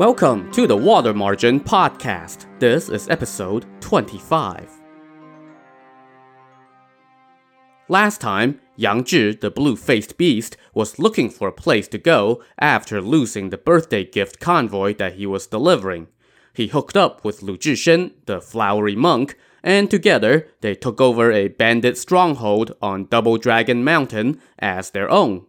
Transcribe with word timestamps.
Welcome 0.00 0.50
to 0.52 0.66
the 0.66 0.78
Water 0.78 1.12
Margin 1.12 1.60
Podcast. 1.60 2.46
This 2.58 2.88
is 2.88 3.06
episode 3.10 3.66
25. 3.82 4.70
Last 7.86 8.18
time, 8.18 8.62
Yang 8.76 9.04
Zhi, 9.04 9.40
the 9.42 9.50
blue 9.50 9.76
faced 9.76 10.16
beast, 10.16 10.56
was 10.72 10.98
looking 10.98 11.28
for 11.28 11.48
a 11.48 11.52
place 11.52 11.86
to 11.88 11.98
go 11.98 12.42
after 12.58 13.02
losing 13.02 13.50
the 13.50 13.58
birthday 13.58 14.02
gift 14.02 14.40
convoy 14.40 14.94
that 14.94 15.16
he 15.16 15.26
was 15.26 15.46
delivering. 15.46 16.08
He 16.54 16.68
hooked 16.68 16.96
up 16.96 17.22
with 17.22 17.42
Lu 17.42 17.58
Zhishen, 17.58 18.12
the 18.24 18.40
flowery 18.40 18.96
monk, 18.96 19.36
and 19.62 19.90
together 19.90 20.48
they 20.62 20.74
took 20.74 20.98
over 21.02 21.30
a 21.30 21.48
bandit 21.48 21.98
stronghold 21.98 22.74
on 22.80 23.04
Double 23.04 23.36
Dragon 23.36 23.84
Mountain 23.84 24.40
as 24.58 24.92
their 24.92 25.10
own. 25.10 25.44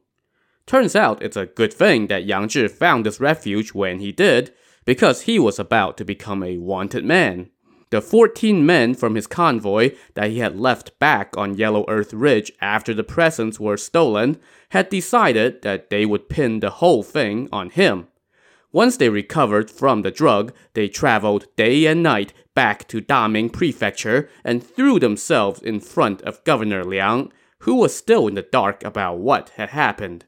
Turns 0.71 0.95
out 0.95 1.21
it's 1.21 1.35
a 1.35 1.47
good 1.47 1.73
thing 1.73 2.07
that 2.07 2.23
Yang 2.23 2.47
Zhi 2.47 2.71
found 2.71 3.05
this 3.05 3.19
refuge 3.19 3.73
when 3.73 3.99
he 3.99 4.13
did, 4.13 4.53
because 4.85 5.23
he 5.23 5.37
was 5.37 5.59
about 5.59 5.97
to 5.97 6.05
become 6.05 6.41
a 6.41 6.59
wanted 6.59 7.03
man. 7.03 7.49
The 7.89 8.01
14 8.01 8.65
men 8.65 8.95
from 8.95 9.15
his 9.15 9.27
convoy 9.27 9.93
that 10.13 10.29
he 10.29 10.39
had 10.39 10.57
left 10.57 10.97
back 10.97 11.35
on 11.35 11.57
Yellow 11.57 11.83
Earth 11.89 12.13
Ridge 12.13 12.53
after 12.61 12.93
the 12.93 13.03
presents 13.03 13.59
were 13.59 13.75
stolen 13.75 14.37
had 14.69 14.87
decided 14.87 15.61
that 15.63 15.89
they 15.89 16.05
would 16.05 16.29
pin 16.29 16.61
the 16.61 16.69
whole 16.69 17.03
thing 17.03 17.49
on 17.51 17.69
him. 17.69 18.07
Once 18.71 18.95
they 18.95 19.09
recovered 19.09 19.69
from 19.69 20.03
the 20.03 20.09
drug, 20.09 20.53
they 20.73 20.87
traveled 20.87 21.53
day 21.57 21.85
and 21.85 22.01
night 22.01 22.31
back 22.55 22.87
to 22.87 23.01
Daming 23.01 23.51
Prefecture 23.51 24.29
and 24.45 24.63
threw 24.63 24.99
themselves 24.99 25.61
in 25.61 25.81
front 25.81 26.21
of 26.21 26.41
Governor 26.45 26.85
Liang, 26.85 27.29
who 27.59 27.75
was 27.75 27.93
still 27.93 28.25
in 28.29 28.35
the 28.35 28.41
dark 28.41 28.85
about 28.85 29.17
what 29.17 29.49
had 29.57 29.71
happened. 29.71 30.23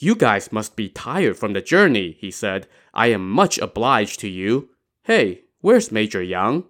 You 0.00 0.14
guys 0.14 0.52
must 0.52 0.76
be 0.76 0.88
tired 0.88 1.36
from 1.36 1.54
the 1.54 1.60
journey, 1.60 2.16
he 2.20 2.30
said. 2.30 2.68
I 2.94 3.08
am 3.08 3.28
much 3.28 3.58
obliged 3.58 4.20
to 4.20 4.28
you. 4.28 4.68
Hey, 5.02 5.42
where's 5.60 5.90
Major 5.90 6.22
Yang? 6.22 6.66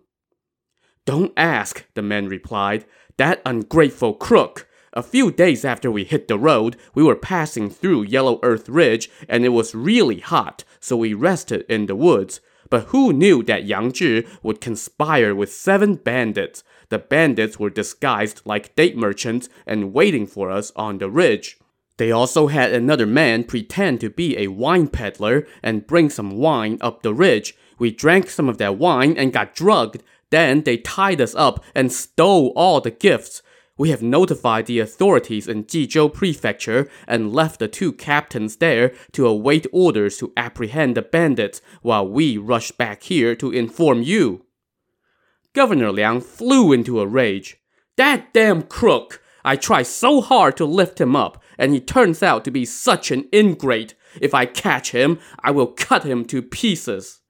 Don't 1.04 1.34
ask, 1.36 1.84
the 1.92 2.00
men 2.00 2.26
replied. 2.28 2.86
That 3.18 3.42
ungrateful 3.44 4.14
crook. 4.14 4.66
A 4.94 5.02
few 5.02 5.30
days 5.30 5.62
after 5.62 5.90
we 5.90 6.04
hit 6.04 6.26
the 6.26 6.38
road, 6.38 6.78
we 6.94 7.02
were 7.02 7.14
passing 7.14 7.68
through 7.68 8.04
Yellow 8.04 8.40
Earth 8.42 8.66
Ridge 8.66 9.10
and 9.28 9.44
it 9.44 9.50
was 9.50 9.74
really 9.74 10.20
hot, 10.20 10.64
so 10.80 10.96
we 10.96 11.12
rested 11.12 11.66
in 11.68 11.84
the 11.84 11.96
woods. 11.96 12.40
But 12.70 12.84
who 12.84 13.12
knew 13.12 13.42
that 13.42 13.64
Yang 13.64 13.92
Zhi 13.92 14.28
would 14.42 14.62
conspire 14.62 15.34
with 15.34 15.52
seven 15.52 15.96
bandits? 15.96 16.64
The 16.88 16.98
bandits 16.98 17.58
were 17.58 17.68
disguised 17.68 18.40
like 18.46 18.74
date 18.74 18.96
merchants 18.96 19.50
and 19.66 19.92
waiting 19.92 20.26
for 20.26 20.50
us 20.50 20.72
on 20.74 20.96
the 20.96 21.10
ridge. 21.10 21.58
They 21.98 22.12
also 22.12 22.46
had 22.46 22.72
another 22.72 23.06
man 23.06 23.44
pretend 23.44 24.00
to 24.00 24.08
be 24.10 24.38
a 24.38 24.48
wine 24.48 24.86
peddler 24.88 25.46
and 25.62 25.86
bring 25.86 26.10
some 26.10 26.38
wine 26.38 26.78
up 26.80 27.02
the 27.02 27.12
ridge. 27.12 27.54
We 27.78 27.90
drank 27.90 28.30
some 28.30 28.48
of 28.48 28.58
that 28.58 28.78
wine 28.78 29.16
and 29.16 29.32
got 29.32 29.54
drugged. 29.54 30.02
Then 30.30 30.62
they 30.62 30.76
tied 30.76 31.20
us 31.20 31.34
up 31.34 31.62
and 31.74 31.92
stole 31.92 32.52
all 32.54 32.80
the 32.80 32.92
gifts. 32.92 33.42
We 33.76 33.90
have 33.90 34.02
notified 34.02 34.66
the 34.66 34.80
authorities 34.80 35.48
in 35.48 35.64
Jizhou 35.64 36.12
Prefecture 36.12 36.88
and 37.06 37.32
left 37.32 37.58
the 37.58 37.68
two 37.68 37.92
captains 37.92 38.56
there 38.56 38.92
to 39.12 39.26
await 39.26 39.66
orders 39.72 40.18
to 40.18 40.32
apprehend 40.36 40.96
the 40.96 41.02
bandits 41.02 41.62
while 41.82 42.06
we 42.06 42.38
rush 42.38 42.70
back 42.72 43.04
here 43.04 43.34
to 43.36 43.52
inform 43.52 44.02
you. 44.02 44.44
Governor 45.52 45.92
Liang 45.92 46.20
flew 46.20 46.72
into 46.72 47.00
a 47.00 47.06
rage. 47.06 47.56
That 47.96 48.32
damn 48.32 48.62
crook! 48.62 49.20
I 49.44 49.56
tried 49.56 49.86
so 49.86 50.20
hard 50.20 50.56
to 50.58 50.64
lift 50.64 51.00
him 51.00 51.16
up, 51.16 51.42
and 51.58 51.74
he 51.74 51.80
turns 51.80 52.22
out 52.22 52.44
to 52.44 52.50
be 52.50 52.64
such 52.64 53.10
an 53.10 53.28
ingrate. 53.34 53.94
If 54.20 54.32
I 54.32 54.46
catch 54.46 54.92
him, 54.92 55.18
I 55.40 55.50
will 55.50 55.66
cut 55.66 56.04
him 56.04 56.24
to 56.26 56.40
pieces. 56.40 57.20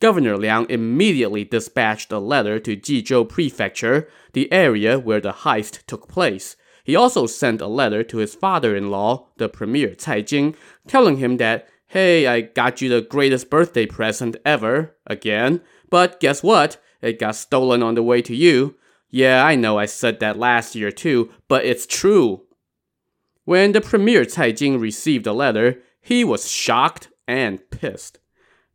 Governor 0.00 0.36
Liang 0.36 0.66
immediately 0.68 1.44
dispatched 1.44 2.10
a 2.10 2.18
letter 2.18 2.58
to 2.58 2.76
Jizhou 2.76 3.28
Prefecture, 3.28 4.08
the 4.32 4.50
area 4.52 4.98
where 4.98 5.20
the 5.20 5.32
heist 5.32 5.86
took 5.86 6.08
place. 6.08 6.56
He 6.82 6.96
also 6.96 7.26
sent 7.26 7.60
a 7.60 7.68
letter 7.68 8.02
to 8.02 8.16
his 8.16 8.34
father-in-law, 8.34 9.28
the 9.36 9.48
premier 9.48 9.94
Cai 9.94 10.22
Jing, 10.22 10.56
telling 10.88 11.18
him 11.18 11.36
that, 11.36 11.68
hey, 11.86 12.26
I 12.26 12.40
got 12.40 12.80
you 12.80 12.88
the 12.88 13.00
greatest 13.00 13.48
birthday 13.48 13.86
present 13.86 14.36
ever, 14.44 14.96
again, 15.06 15.60
but 15.88 16.18
guess 16.18 16.42
what? 16.42 16.82
It 17.00 17.20
got 17.20 17.36
stolen 17.36 17.82
on 17.82 17.94
the 17.94 18.02
way 18.02 18.22
to 18.22 18.34
you. 18.34 18.76
Yeah, 19.10 19.44
I 19.44 19.56
know 19.56 19.78
I 19.78 19.86
said 19.86 20.18
that 20.20 20.38
last 20.38 20.74
year 20.74 20.90
too, 20.90 21.30
but 21.46 21.64
it's 21.64 21.86
true. 21.86 22.42
When 23.44 23.72
the 23.72 23.80
premier 23.80 24.24
Cai 24.24 24.52
Jing 24.52 24.78
received 24.78 25.24
the 25.24 25.34
letter, 25.34 25.82
he 26.00 26.22
was 26.22 26.50
shocked 26.50 27.08
and 27.26 27.68
pissed. 27.70 28.18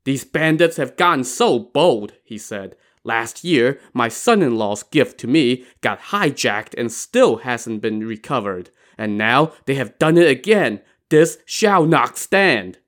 These 0.03 0.25
bandits 0.25 0.77
have 0.77 0.97
gotten 0.97 1.23
so 1.23 1.59
bold, 1.59 2.13
he 2.23 2.37
said. 2.37 2.75
Last 3.03 3.45
year, 3.45 3.79
my 3.93 4.09
son 4.09 4.41
in 4.41 4.57
law's 4.57 4.83
gift 4.83 5.19
to 5.21 5.27
me 5.27 5.65
got 5.79 5.99
hijacked 5.99 6.73
and 6.77 6.91
still 6.91 7.37
hasn't 7.37 7.81
been 7.81 8.05
recovered. 8.05 8.69
And 8.97 9.17
now 9.17 9.53
they 9.65 9.75
have 9.75 9.97
done 9.99 10.17
it 10.17 10.27
again. 10.27 10.81
This 11.09 11.37
shall 11.45 11.85
not 11.85 12.17
stand. 12.17 12.79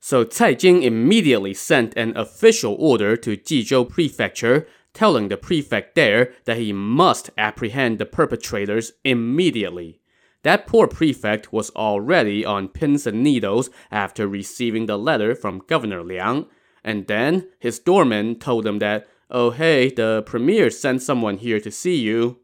So 0.00 0.24
Cai 0.24 0.54
Jing 0.54 0.82
immediately 0.82 1.54
sent 1.54 1.96
an 1.96 2.16
official 2.16 2.76
order 2.78 3.16
to 3.16 3.36
Jizhou 3.36 3.88
Prefecture, 3.88 4.66
telling 4.92 5.28
the 5.28 5.36
prefect 5.36 5.94
there 5.94 6.32
that 6.44 6.56
he 6.56 6.72
must 6.72 7.30
apprehend 7.38 7.98
the 7.98 8.06
perpetrators 8.06 8.92
immediately. 9.04 9.99
That 10.42 10.66
poor 10.66 10.86
prefect 10.86 11.52
was 11.52 11.70
already 11.70 12.44
on 12.44 12.68
pins 12.68 13.06
and 13.06 13.22
needles 13.22 13.68
after 13.90 14.26
receiving 14.26 14.86
the 14.86 14.96
letter 14.96 15.34
from 15.34 15.62
Governor 15.66 16.02
Liang, 16.02 16.46
and 16.82 17.06
then 17.06 17.48
his 17.58 17.78
doorman 17.78 18.38
told 18.38 18.66
him 18.66 18.78
that, 18.78 19.06
oh 19.30 19.50
hey, 19.50 19.90
the 19.90 20.22
premier 20.24 20.70
sent 20.70 21.02
someone 21.02 21.36
here 21.36 21.60
to 21.60 21.70
see 21.70 21.96
you. 21.96 22.38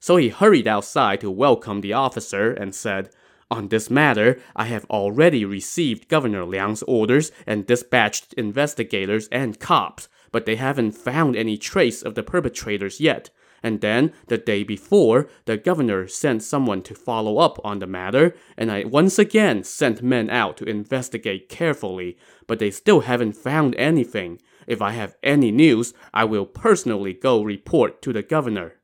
So 0.00 0.16
he 0.16 0.30
hurried 0.30 0.66
outside 0.66 1.20
to 1.20 1.30
welcome 1.30 1.80
the 1.80 1.92
officer 1.92 2.52
and 2.52 2.74
said, 2.74 3.10
on 3.50 3.68
this 3.68 3.90
matter, 3.90 4.40
I 4.56 4.64
have 4.64 4.86
already 4.86 5.44
received 5.44 6.08
Governor 6.08 6.46
Liang's 6.46 6.82
orders 6.84 7.30
and 7.46 7.66
dispatched 7.66 8.32
investigators 8.32 9.28
and 9.30 9.60
cops, 9.60 10.08
but 10.30 10.46
they 10.46 10.56
haven't 10.56 10.92
found 10.92 11.36
any 11.36 11.58
trace 11.58 12.02
of 12.02 12.14
the 12.14 12.22
perpetrators 12.22 12.98
yet. 12.98 13.28
And 13.62 13.80
then, 13.80 14.12
the 14.26 14.38
day 14.38 14.64
before, 14.64 15.28
the 15.44 15.56
governor 15.56 16.08
sent 16.08 16.42
someone 16.42 16.82
to 16.82 16.94
follow 16.94 17.38
up 17.38 17.60
on 17.64 17.78
the 17.78 17.86
matter, 17.86 18.34
and 18.56 18.70
I 18.72 18.84
once 18.84 19.18
again 19.18 19.62
sent 19.62 20.02
men 20.02 20.28
out 20.30 20.56
to 20.58 20.64
investigate 20.64 21.48
carefully, 21.48 22.16
but 22.46 22.58
they 22.58 22.70
still 22.70 23.00
haven't 23.00 23.36
found 23.36 23.76
anything. 23.76 24.40
If 24.66 24.82
I 24.82 24.92
have 24.92 25.16
any 25.22 25.50
news, 25.50 25.94
I 26.12 26.24
will 26.24 26.46
personally 26.46 27.12
go 27.12 27.42
report 27.42 28.02
to 28.02 28.12
the 28.12 28.22
governor. 28.22 28.74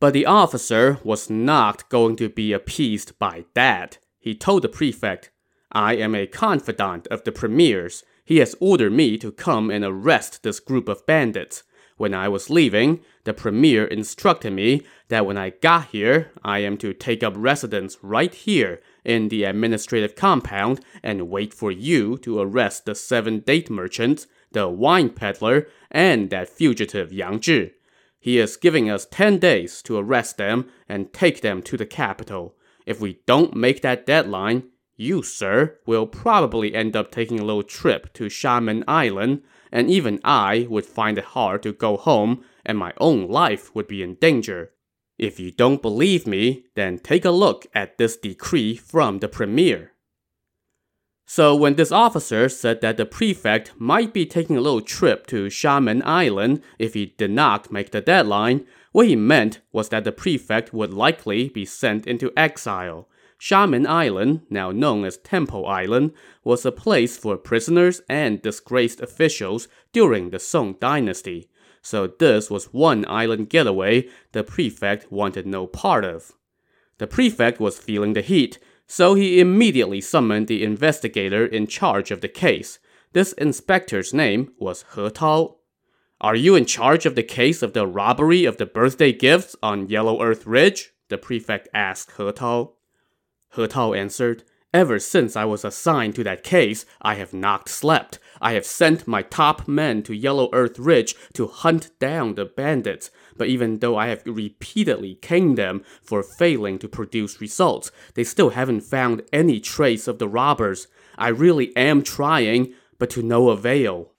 But 0.00 0.12
the 0.12 0.26
officer 0.26 1.00
was 1.02 1.28
not 1.28 1.88
going 1.88 2.16
to 2.16 2.28
be 2.28 2.52
appeased 2.52 3.18
by 3.18 3.46
that. 3.54 3.98
He 4.20 4.34
told 4.34 4.62
the 4.62 4.68
prefect, 4.68 5.30
I 5.72 5.96
am 5.96 6.14
a 6.14 6.26
confidant 6.26 7.08
of 7.08 7.24
the 7.24 7.32
premier's. 7.32 8.04
He 8.24 8.38
has 8.38 8.54
ordered 8.60 8.92
me 8.92 9.18
to 9.18 9.32
come 9.32 9.70
and 9.70 9.84
arrest 9.84 10.42
this 10.42 10.60
group 10.60 10.88
of 10.88 11.06
bandits. 11.06 11.64
When 11.96 12.14
I 12.14 12.28
was 12.28 12.48
leaving, 12.48 13.00
the 13.28 13.34
premier 13.34 13.84
instructed 13.84 14.54
me 14.54 14.86
that 15.08 15.26
when 15.26 15.36
I 15.36 15.50
got 15.50 15.88
here, 15.88 16.32
I 16.42 16.60
am 16.60 16.78
to 16.78 16.94
take 16.94 17.22
up 17.22 17.34
residence 17.36 17.98
right 18.00 18.32
here 18.32 18.80
in 19.04 19.28
the 19.28 19.44
administrative 19.44 20.16
compound 20.16 20.80
and 21.02 21.28
wait 21.28 21.52
for 21.52 21.70
you 21.70 22.16
to 22.18 22.40
arrest 22.40 22.86
the 22.86 22.94
seven 22.94 23.40
date 23.40 23.68
merchants, 23.68 24.28
the 24.52 24.66
wine 24.66 25.10
peddler, 25.10 25.68
and 25.90 26.30
that 26.30 26.48
fugitive 26.48 27.12
Yang 27.12 27.40
Zhi. 27.40 27.72
He 28.18 28.38
is 28.38 28.56
giving 28.56 28.88
us 28.88 29.06
10 29.10 29.38
days 29.38 29.82
to 29.82 29.98
arrest 29.98 30.38
them 30.38 30.70
and 30.88 31.12
take 31.12 31.42
them 31.42 31.60
to 31.64 31.76
the 31.76 31.86
capital. 31.86 32.56
If 32.86 32.98
we 32.98 33.20
don't 33.26 33.54
make 33.54 33.82
that 33.82 34.06
deadline, 34.06 34.70
you, 34.96 35.22
sir, 35.22 35.78
will 35.84 36.06
probably 36.06 36.74
end 36.74 36.96
up 36.96 37.12
taking 37.12 37.38
a 37.38 37.44
little 37.44 37.62
trip 37.62 38.10
to 38.14 38.24
Shamen 38.24 38.84
Island 38.88 39.42
and 39.70 39.90
even 39.90 40.20
I 40.24 40.66
would 40.70 40.86
find 40.86 41.18
it 41.18 41.24
hard 41.24 41.62
to 41.62 41.72
go 41.72 41.96
home, 41.96 42.44
and 42.64 42.78
my 42.78 42.92
own 42.98 43.28
life 43.28 43.74
would 43.74 43.88
be 43.88 44.02
in 44.02 44.14
danger. 44.14 44.72
If 45.18 45.40
you 45.40 45.50
don't 45.50 45.82
believe 45.82 46.26
me, 46.26 46.66
then 46.74 46.98
take 46.98 47.24
a 47.24 47.30
look 47.30 47.66
at 47.74 47.98
this 47.98 48.16
decree 48.16 48.76
from 48.76 49.18
the 49.18 49.28
premier. 49.28 49.92
So, 51.26 51.54
when 51.54 51.74
this 51.74 51.92
officer 51.92 52.48
said 52.48 52.80
that 52.80 52.96
the 52.96 53.04
prefect 53.04 53.72
might 53.78 54.14
be 54.14 54.24
taking 54.24 54.56
a 54.56 54.62
little 54.62 54.80
trip 54.80 55.26
to 55.26 55.46
Shamen 55.48 56.02
Island 56.04 56.62
if 56.78 56.94
he 56.94 57.06
did 57.06 57.30
not 57.30 57.70
make 57.70 57.90
the 57.90 58.00
deadline, 58.00 58.66
what 58.92 59.08
he 59.08 59.16
meant 59.16 59.60
was 59.70 59.90
that 59.90 60.04
the 60.04 60.12
prefect 60.12 60.72
would 60.72 60.94
likely 60.94 61.50
be 61.50 61.66
sent 61.66 62.06
into 62.06 62.32
exile 62.34 63.07
Shamen 63.40 63.86
Island, 63.86 64.42
now 64.50 64.72
known 64.72 65.04
as 65.04 65.16
Temple 65.16 65.66
Island, 65.66 66.12
was 66.42 66.66
a 66.66 66.72
place 66.72 67.16
for 67.16 67.36
prisoners 67.36 68.02
and 68.08 68.42
disgraced 68.42 69.00
officials 69.00 69.68
during 69.92 70.30
the 70.30 70.40
Song 70.40 70.74
dynasty, 70.80 71.48
so 71.80 72.06
this 72.06 72.50
was 72.50 72.72
one 72.72 73.04
island 73.08 73.48
getaway 73.48 74.08
the 74.32 74.42
prefect 74.42 75.12
wanted 75.12 75.46
no 75.46 75.66
part 75.66 76.04
of. 76.04 76.32
The 76.98 77.06
prefect 77.06 77.60
was 77.60 77.78
feeling 77.78 78.14
the 78.14 78.22
heat, 78.22 78.58
so 78.86 79.14
he 79.14 79.40
immediately 79.40 80.00
summoned 80.00 80.48
the 80.48 80.64
investigator 80.64 81.46
in 81.46 81.66
charge 81.66 82.10
of 82.10 82.20
the 82.20 82.28
case. 82.28 82.80
This 83.12 83.32
inspector's 83.34 84.12
name 84.12 84.52
was 84.58 84.84
He 84.94 85.08
Tao. 85.10 85.56
Are 86.20 86.34
you 86.34 86.56
in 86.56 86.64
charge 86.64 87.06
of 87.06 87.14
the 87.14 87.22
case 87.22 87.62
of 87.62 87.72
the 87.72 87.86
robbery 87.86 88.44
of 88.44 88.56
the 88.56 88.66
birthday 88.66 89.12
gifts 89.12 89.54
on 89.62 89.88
Yellow 89.88 90.20
Earth 90.20 90.46
Ridge? 90.46 90.92
The 91.08 91.18
prefect 91.18 91.68
asked 91.72 92.12
He 92.16 92.32
Tao. 92.32 92.74
He 93.54 93.66
Tao 93.66 93.92
answered, 93.92 94.44
Ever 94.74 94.98
since 94.98 95.34
I 95.34 95.46
was 95.46 95.64
assigned 95.64 96.14
to 96.16 96.24
that 96.24 96.44
case, 96.44 96.84
I 97.00 97.14
have 97.14 97.32
not 97.32 97.70
slept. 97.70 98.18
I 98.40 98.52
have 98.52 98.66
sent 98.66 99.08
my 99.08 99.22
top 99.22 99.66
men 99.66 100.02
to 100.02 100.14
Yellow 100.14 100.50
Earth 100.52 100.78
Ridge 100.78 101.14
to 101.32 101.46
hunt 101.46 101.90
down 101.98 102.34
the 102.34 102.44
bandits. 102.44 103.10
But 103.36 103.48
even 103.48 103.78
though 103.78 103.96
I 103.96 104.08
have 104.08 104.22
repeatedly 104.26 105.14
caned 105.14 105.56
them 105.56 105.82
for 106.02 106.22
failing 106.22 106.78
to 106.80 106.88
produce 106.88 107.40
results, 107.40 107.90
they 108.14 108.24
still 108.24 108.50
haven't 108.50 108.82
found 108.82 109.22
any 109.32 109.58
trace 109.58 110.06
of 110.06 110.18
the 110.18 110.28
robbers. 110.28 110.86
I 111.16 111.28
really 111.28 111.74
am 111.74 112.02
trying, 112.02 112.74
but 112.98 113.08
to 113.10 113.22
no 113.22 113.48
avail. 113.48 114.12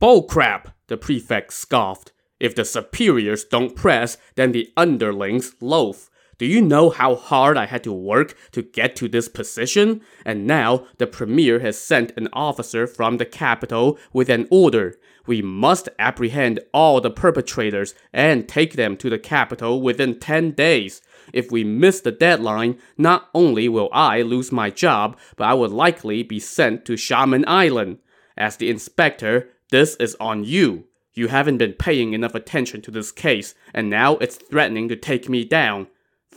Bullcrap! 0.00 0.72
The 0.86 0.96
prefect 0.96 1.52
scoffed. 1.52 2.12
If 2.40 2.54
the 2.54 2.64
superiors 2.64 3.44
don't 3.44 3.76
press, 3.76 4.16
then 4.36 4.52
the 4.52 4.72
underlings 4.76 5.54
loaf. 5.60 6.08
Do 6.38 6.46
you 6.46 6.62
know 6.62 6.90
how 6.90 7.16
hard 7.16 7.56
I 7.56 7.66
had 7.66 7.82
to 7.82 7.92
work 7.92 8.36
to 8.52 8.62
get 8.62 8.94
to 8.96 9.08
this 9.08 9.28
position? 9.28 10.02
And 10.24 10.46
now 10.46 10.86
the 10.98 11.06
premier 11.08 11.58
has 11.58 11.76
sent 11.76 12.12
an 12.16 12.28
officer 12.32 12.86
from 12.86 13.16
the 13.16 13.26
capital 13.26 13.98
with 14.12 14.30
an 14.30 14.46
order. 14.48 14.96
We 15.26 15.42
must 15.42 15.88
apprehend 15.98 16.60
all 16.72 17.00
the 17.00 17.10
perpetrators 17.10 17.92
and 18.12 18.48
take 18.48 18.74
them 18.74 18.96
to 18.98 19.10
the 19.10 19.18
capital 19.18 19.82
within 19.82 20.20
10 20.20 20.52
days. 20.52 21.02
If 21.32 21.50
we 21.50 21.64
miss 21.64 22.00
the 22.00 22.12
deadline, 22.12 22.78
not 22.96 23.28
only 23.34 23.68
will 23.68 23.90
I 23.92 24.22
lose 24.22 24.52
my 24.52 24.70
job, 24.70 25.18
but 25.36 25.48
I 25.48 25.54
will 25.54 25.68
likely 25.68 26.22
be 26.22 26.38
sent 26.38 26.84
to 26.84 26.92
Shamen 26.92 27.44
Island. 27.48 27.98
As 28.36 28.56
the 28.56 28.70
inspector, 28.70 29.50
this 29.70 29.96
is 29.96 30.16
on 30.20 30.44
you. 30.44 30.84
You 31.14 31.26
haven't 31.26 31.58
been 31.58 31.72
paying 31.72 32.12
enough 32.12 32.36
attention 32.36 32.80
to 32.82 32.92
this 32.92 33.10
case, 33.10 33.56
and 33.74 33.90
now 33.90 34.18
it's 34.18 34.36
threatening 34.36 34.88
to 34.88 34.94
take 34.94 35.28
me 35.28 35.44
down. 35.44 35.88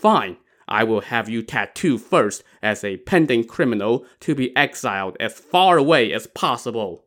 Fine, 0.01 0.38
I 0.68 0.83
will 0.83 1.01
have 1.01 1.30
you 1.30 1.44
tattooed 1.44 2.01
first 2.01 2.44
as 2.63 2.83
a 2.83 2.98
pending 2.98 3.44
criminal 3.44 4.03
to 4.21 4.33
be 4.33 4.56
exiled 4.57 5.15
as 5.19 5.39
far 5.39 5.77
away 5.77 6.12
as 6.12 6.25
possible. 6.25 7.06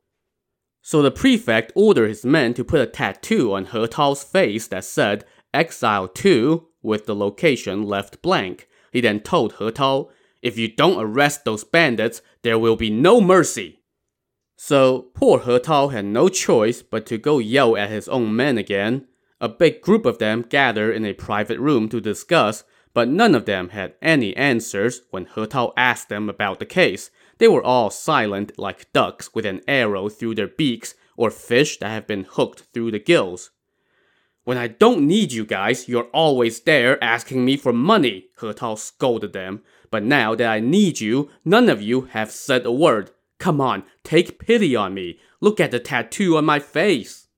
So 0.81 1.02
the 1.02 1.11
prefect 1.11 1.73
ordered 1.75 2.06
his 2.06 2.25
men 2.25 2.55
to 2.55 2.62
put 2.62 2.81
a 2.81 2.87
tattoo 2.87 3.52
on 3.52 3.67
He 3.67 3.85
Tao's 3.88 4.23
face 4.23 4.69
that 4.69 4.85
said 4.85 5.25
Exile 5.52 6.06
to, 6.06 6.69
with 6.82 7.06
the 7.06 7.17
location 7.17 7.82
left 7.82 8.23
blank. 8.23 8.69
He 8.93 9.00
then 9.00 9.19
told 9.19 9.55
He 9.55 9.69
Tao, 9.73 10.11
If 10.40 10.56
you 10.56 10.69
don't 10.69 11.02
arrest 11.02 11.44
those 11.44 11.64
bandits, 11.64 12.23
there 12.43 12.61
will 12.61 12.76
be 12.76 12.90
no 12.90 13.20
mercy. 13.20 13.81
So 14.55 15.06
poor 15.14 15.40
He 15.40 15.58
Tao 15.58 15.88
had 15.88 16.05
no 16.05 16.29
choice 16.29 16.81
but 16.81 17.06
to 17.06 17.19
go 17.19 17.40
yell 17.40 17.76
at 17.76 17.90
his 17.90 18.06
own 18.06 18.37
men 18.37 18.56
again. 18.56 19.08
A 19.40 19.49
big 19.49 19.81
group 19.81 20.06
of 20.06 20.19
them 20.19 20.43
gathered 20.49 20.94
in 20.94 21.05
a 21.05 21.12
private 21.12 21.58
room 21.58 21.88
to 21.88 22.00
discuss, 22.00 22.62
but 22.94 23.08
none 23.08 23.35
of 23.35 23.44
them 23.44 23.70
had 23.70 23.94
any 24.00 24.35
answers 24.37 25.02
when 25.11 25.26
He 25.35 25.46
Tao 25.46 25.73
asked 25.76 26.08
them 26.08 26.29
about 26.29 26.61
the 26.61 26.67
case. 26.67 27.11
They 27.38 27.49
were 27.49 27.62
all 27.62 27.91
silent 27.91 28.56
like 28.56 28.93
ducks 28.93 29.35
with 29.35 29.44
an 29.44 29.61
arrow 29.67 30.08
through 30.08 30.37
their 30.37 30.49
beaks 30.49 30.94
or 31.17 31.31
fish 31.31 31.79
that 31.79 31.91
have 31.91 32.06
been 32.06 32.25
hooked 32.29 32.62
through 32.73 32.93
the 32.93 32.99
gills. 33.00 33.50
When 34.44 34.56
I 34.56 34.69
don't 34.69 35.06
need 35.06 35.32
you 35.32 35.44
guys, 35.44 35.88
you're 35.88 36.11
always 36.12 36.61
there 36.61 37.02
asking 37.02 37.44
me 37.44 37.56
for 37.56 37.73
money, 37.73 38.29
He 38.41 38.52
Tao 38.52 38.76
scolded 38.76 39.32
them. 39.32 39.62
But 39.90 40.05
now 40.05 40.35
that 40.35 40.49
I 40.49 40.61
need 40.61 41.00
you, 41.00 41.31
none 41.44 41.69
of 41.69 41.82
you 41.82 42.02
have 42.02 42.31
said 42.31 42.64
a 42.64 42.73
word. 42.73 43.11
Come 43.38 43.61
on, 43.61 43.85
take 44.02 44.38
pity 44.38 44.76
on 44.76 44.94
me. 44.94 45.19
Look 45.40 45.61
at 45.61 45.70
the 45.70 45.81
tattoo 45.81 46.37
on 46.37 46.44
my 46.44 46.58
face. 46.61 47.29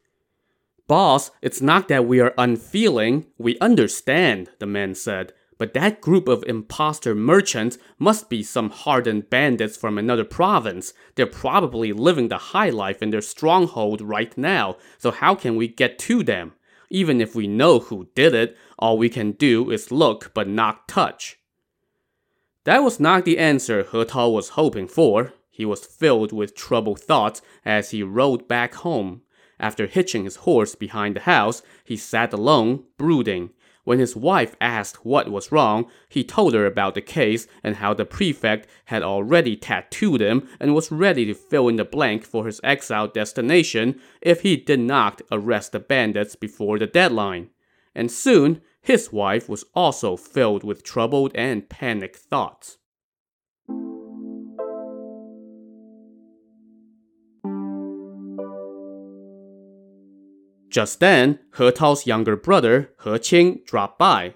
Boss, 0.86 1.30
it's 1.42 1.60
not 1.60 1.88
that 1.88 2.06
we 2.06 2.20
are 2.20 2.34
unfeeling. 2.38 3.26
We 3.38 3.58
understand, 3.58 4.50
the 4.58 4.66
man 4.66 4.94
said. 4.94 5.32
But 5.58 5.72
that 5.74 6.00
group 6.00 6.28
of 6.28 6.44
impostor 6.46 7.14
merchants 7.14 7.78
must 7.98 8.28
be 8.28 8.42
some 8.42 8.70
hardened 8.70 9.30
bandits 9.30 9.76
from 9.76 9.96
another 9.96 10.24
province. 10.24 10.92
They're 11.14 11.26
probably 11.26 11.92
living 11.92 12.28
the 12.28 12.38
high 12.38 12.70
life 12.70 13.02
in 13.02 13.10
their 13.10 13.22
stronghold 13.22 14.02
right 14.02 14.36
now, 14.36 14.76
so 14.98 15.10
how 15.10 15.34
can 15.34 15.56
we 15.56 15.68
get 15.68 15.98
to 16.00 16.22
them? 16.22 16.52
Even 16.90 17.20
if 17.20 17.34
we 17.34 17.46
know 17.46 17.78
who 17.78 18.08
did 18.14 18.34
it, 18.34 18.56
all 18.78 18.98
we 18.98 19.08
can 19.08 19.32
do 19.32 19.70
is 19.70 19.90
look 19.90 20.32
but 20.34 20.46
not 20.46 20.86
touch. 20.86 21.38
That 22.64 22.82
was 22.82 23.00
not 23.00 23.24
the 23.24 23.38
answer 23.38 23.86
He 23.90 24.04
Tao 24.04 24.28
was 24.28 24.50
hoping 24.50 24.88
for. 24.88 25.32
He 25.50 25.64
was 25.64 25.86
filled 25.86 26.32
with 26.32 26.54
troubled 26.54 27.00
thoughts 27.00 27.40
as 27.64 27.90
he 27.90 28.02
rode 28.02 28.46
back 28.46 28.74
home. 28.74 29.22
After 29.58 29.86
hitching 29.86 30.24
his 30.24 30.36
horse 30.36 30.74
behind 30.74 31.16
the 31.16 31.20
house, 31.20 31.62
he 31.84 31.96
sat 31.96 32.32
alone, 32.32 32.84
brooding. 32.98 33.50
When 33.86 34.00
his 34.00 34.16
wife 34.16 34.56
asked 34.60 35.06
what 35.06 35.30
was 35.30 35.52
wrong, 35.52 35.88
he 36.08 36.24
told 36.24 36.54
her 36.54 36.66
about 36.66 36.96
the 36.96 37.00
case 37.00 37.46
and 37.62 37.76
how 37.76 37.94
the 37.94 38.04
prefect 38.04 38.66
had 38.86 39.04
already 39.04 39.54
tattooed 39.54 40.20
him 40.20 40.48
and 40.58 40.74
was 40.74 40.90
ready 40.90 41.24
to 41.26 41.34
fill 41.34 41.68
in 41.68 41.76
the 41.76 41.84
blank 41.84 42.24
for 42.24 42.46
his 42.46 42.60
exile 42.64 43.06
destination 43.06 44.00
if 44.20 44.40
he 44.40 44.56
did 44.56 44.80
not 44.80 45.22
arrest 45.30 45.70
the 45.70 45.78
bandits 45.78 46.34
before 46.34 46.80
the 46.80 46.88
deadline. 46.88 47.50
And 47.94 48.10
soon, 48.10 48.60
his 48.80 49.12
wife 49.12 49.48
was 49.48 49.64
also 49.72 50.16
filled 50.16 50.64
with 50.64 50.82
troubled 50.82 51.30
and 51.36 51.68
panicked 51.68 52.16
thoughts. 52.16 52.78
Just 60.76 61.00
then, 61.00 61.38
He 61.56 61.72
Tao's 61.72 62.06
younger 62.06 62.36
brother, 62.36 62.90
He 63.02 63.08
Qing, 63.08 63.64
dropped 63.64 63.98
by. 63.98 64.34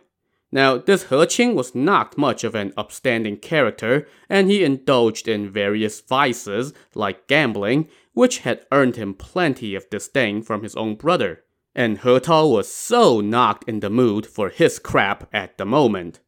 Now, 0.51 0.79
this 0.79 1.11
He 1.11 1.15
Qing 1.15 1.53
was 1.53 1.75
not 1.75 2.17
much 2.17 2.45
of 2.45 2.55
an 2.55 2.73
upstanding 2.79 3.37
character, 3.37 4.09
and 4.27 4.51
he 4.51 4.65
indulged 4.65 5.29
in 5.29 5.51
various 5.51 6.01
vices, 6.01 6.73
like 6.95 7.29
gambling, 7.29 7.89
which 8.15 8.39
had 8.39 8.65
earned 8.73 8.97
him 8.97 9.13
plenty 9.13 9.75
of 9.75 9.91
disdain 9.91 10.41
from 10.41 10.63
his 10.63 10.75
own 10.77 10.95
brother. 10.95 11.45
And 11.75 11.99
He 11.99 12.19
Tao 12.21 12.47
was 12.47 12.75
so 12.75 13.21
not 13.21 13.63
in 13.69 13.81
the 13.81 13.91
mood 13.91 14.25
for 14.27 14.49
his 14.49 14.79
crap 14.79 15.29
at 15.35 15.59
the 15.59 15.67
moment. 15.67 16.21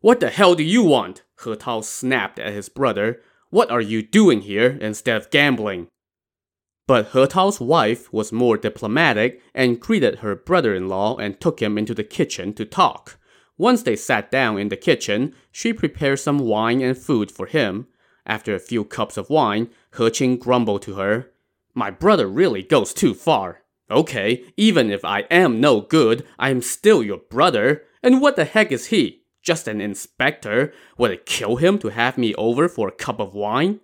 What 0.00 0.18
the 0.18 0.30
hell 0.30 0.56
do 0.56 0.64
you 0.64 0.82
want? 0.82 1.22
He 1.44 1.54
Tao 1.54 1.82
snapped 1.82 2.40
at 2.40 2.52
his 2.52 2.68
brother. 2.68 3.22
What 3.50 3.70
are 3.70 3.80
you 3.80 4.02
doing 4.02 4.40
here 4.40 4.76
instead 4.80 5.16
of 5.16 5.30
gambling? 5.30 5.86
But 6.86 7.10
He 7.12 7.26
Tao's 7.26 7.60
wife 7.60 8.12
was 8.12 8.30
more 8.32 8.56
diplomatic 8.56 9.42
and 9.54 9.80
greeted 9.80 10.20
her 10.20 10.36
brother-in-law 10.36 11.16
and 11.16 11.40
took 11.40 11.60
him 11.60 11.76
into 11.76 11.94
the 11.94 12.04
kitchen 12.04 12.52
to 12.54 12.64
talk. 12.64 13.18
Once 13.58 13.82
they 13.82 13.96
sat 13.96 14.30
down 14.30 14.58
in 14.58 14.68
the 14.68 14.76
kitchen, 14.76 15.34
she 15.50 15.72
prepared 15.72 16.20
some 16.20 16.38
wine 16.38 16.80
and 16.80 16.96
food 16.96 17.30
for 17.30 17.46
him. 17.46 17.88
After 18.24 18.54
a 18.54 18.60
few 18.60 18.84
cups 18.84 19.16
of 19.16 19.30
wine, 19.30 19.68
He 19.96 20.04
Qing 20.04 20.38
grumbled 20.38 20.82
to 20.82 20.94
her, 20.94 21.32
My 21.74 21.90
brother 21.90 22.28
really 22.28 22.62
goes 22.62 22.92
too 22.92 23.14
far. 23.14 23.62
Okay, 23.90 24.44
even 24.56 24.90
if 24.90 25.04
I 25.04 25.20
am 25.30 25.60
no 25.60 25.80
good, 25.80 26.26
I 26.38 26.50
am 26.50 26.60
still 26.60 27.02
your 27.02 27.18
brother. 27.18 27.84
And 28.02 28.20
what 28.20 28.36
the 28.36 28.44
heck 28.44 28.72
is 28.72 28.86
he? 28.86 29.22
Just 29.42 29.68
an 29.68 29.80
inspector? 29.80 30.72
Would 30.98 31.12
it 31.12 31.26
kill 31.26 31.56
him 31.56 31.78
to 31.78 31.88
have 31.88 32.18
me 32.18 32.34
over 32.34 32.68
for 32.68 32.88
a 32.88 32.92
cup 32.92 33.20
of 33.20 33.34
wine? 33.34 33.80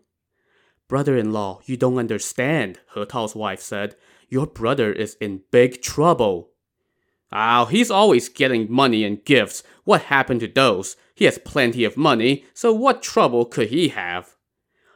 Brother-in-law, 0.92 1.60
you 1.64 1.78
don't 1.78 1.96
understand, 1.96 2.80
He 2.88 3.06
Tao's 3.06 3.34
wife 3.34 3.62
said. 3.62 3.96
Your 4.28 4.46
brother 4.46 4.92
is 4.92 5.16
in 5.22 5.40
big 5.50 5.80
trouble. 5.80 6.50
Oh, 7.32 7.64
he's 7.64 7.90
always 7.90 8.28
getting 8.28 8.70
money 8.70 9.02
and 9.02 9.24
gifts. 9.24 9.62
What 9.84 10.02
happened 10.02 10.40
to 10.40 10.48
those? 10.48 10.96
He 11.14 11.24
has 11.24 11.38
plenty 11.38 11.84
of 11.84 11.96
money, 11.96 12.44
so 12.52 12.74
what 12.74 13.02
trouble 13.02 13.46
could 13.46 13.68
he 13.68 13.88
have? 13.88 14.36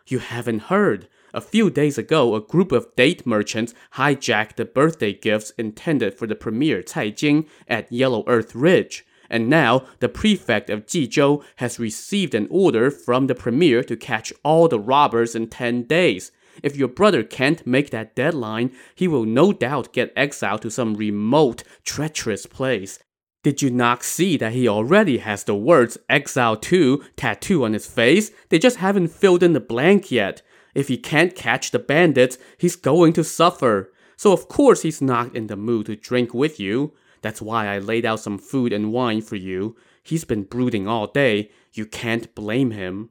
You 0.07 0.19
haven't 0.19 0.65
heard. 0.65 1.09
A 1.33 1.41
few 1.41 1.71
days 1.71 1.97
ago, 1.97 2.35
a 2.35 2.43
group 2.43 2.73
of 2.73 2.95
date 2.95 3.25
merchants 3.25 3.73
hijacked 3.95 4.57
the 4.57 4.67
birthday 4.67 5.15
gifts 5.15 5.53
intended 5.57 6.12
for 6.12 6.26
the 6.26 6.37
premier 6.37 6.83
Cai 6.83 7.09
Jing 7.09 7.47
at 7.67 7.91
Yellow 7.91 8.23
Earth 8.26 8.55
Ridge. 8.55 9.05
And 9.28 9.49
now, 9.49 9.87
the 10.00 10.09
prefect 10.09 10.71
of 10.71 10.87
Jizhou 10.87 11.42
has 11.56 11.78
received 11.78 12.35
an 12.35 12.47
order 12.50 12.90
from 12.90 13.26
the 13.26 13.35
premier 13.35 13.83
to 13.85 13.97
catch 13.97 14.33
all 14.45 14.68
the 14.68 14.80
robbers 14.80 15.35
in 15.35 15.49
10 15.49 15.85
days. 15.85 16.33
If 16.62 16.76
your 16.76 16.88
brother 16.88 17.23
can't 17.23 17.66
make 17.66 17.90
that 17.90 18.14
deadline, 18.14 18.73
he 18.95 19.09
will 19.09 19.25
no 19.25 19.52
doubt 19.52 19.92
get 19.92 20.12
exiled 20.16 20.62
to 20.62 20.71
some 20.71 20.95
remote, 20.95 21.62
treacherous 21.85 22.47
place. 22.47 22.99
Did 23.42 23.62
you 23.62 23.71
not 23.71 24.02
see 24.02 24.37
that 24.38 24.54
he 24.54 24.66
already 24.66 25.18
has 25.18 25.45
the 25.45 25.54
words 25.54 25.97
Exile 26.09 26.56
to 26.56 27.04
tattooed 27.16 27.62
on 27.62 27.75
his 27.75 27.87
face? 27.87 28.33
They 28.49 28.59
just 28.59 28.78
haven't 28.78 29.09
filled 29.12 29.42
in 29.42 29.52
the 29.52 29.61
blank 29.61 30.11
yet. 30.11 30.42
If 30.75 30.88
he 30.88 30.97
can't 30.97 31.37
catch 31.37 31.71
the 31.71 31.78
bandits, 31.78 32.38
he's 32.59 32.75
going 32.75 33.12
to 33.12 33.23
suffer. 33.23 33.92
So 34.16 34.33
of 34.33 34.49
course 34.49 34.83
he's 34.83 35.00
not 35.00 35.37
in 35.37 35.47
the 35.47 35.56
mood 35.56 35.87
to 35.87 35.95
drink 35.95 36.35
with 36.35 36.59
you. 36.59 36.95
That's 37.23 37.42
why 37.42 37.66
I 37.66 37.78
laid 37.78 38.04
out 38.04 38.20
some 38.20 38.38
food 38.38 38.73
and 38.73 38.92
wine 38.92 39.23
for 39.23 39.37
you. 39.37 39.76
He's 40.02 40.25
been 40.25 40.44
brooding 40.44 40.87
all 40.87 41.06
day. 41.06 41.50
You 41.73 41.87
can't 41.87 42.35
blame 42.35 42.70
him. 42.70 43.11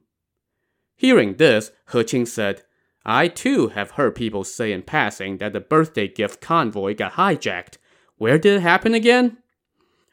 Hearing 0.96 1.34
this, 1.34 1.70
He 1.92 1.98
Qing 1.98 2.26
said, 2.26 2.62
I 3.04 3.28
too 3.28 3.68
have 3.68 3.92
heard 3.92 4.14
people 4.14 4.42
say 4.42 4.72
in 4.72 4.82
passing 4.82 5.38
that 5.38 5.52
the 5.52 5.60
birthday 5.60 6.08
gift 6.08 6.40
convoy 6.40 6.94
got 6.94 7.12
hijacked. 7.12 7.76
Where 8.16 8.38
did 8.38 8.56
it 8.56 8.62
happen 8.62 8.94
again? 8.94 9.38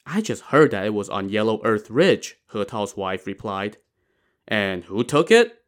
I 0.05 0.21
just 0.21 0.43
heard 0.43 0.71
that 0.71 0.85
it 0.85 0.93
was 0.93 1.09
on 1.09 1.29
Yellow 1.29 1.61
Earth 1.63 1.89
Ridge, 1.89 2.35
He 2.51 2.63
Tao's 2.65 2.97
wife 2.97 3.25
replied. 3.25 3.77
And 4.47 4.83
who 4.83 5.03
took 5.03 5.31
it? 5.31 5.63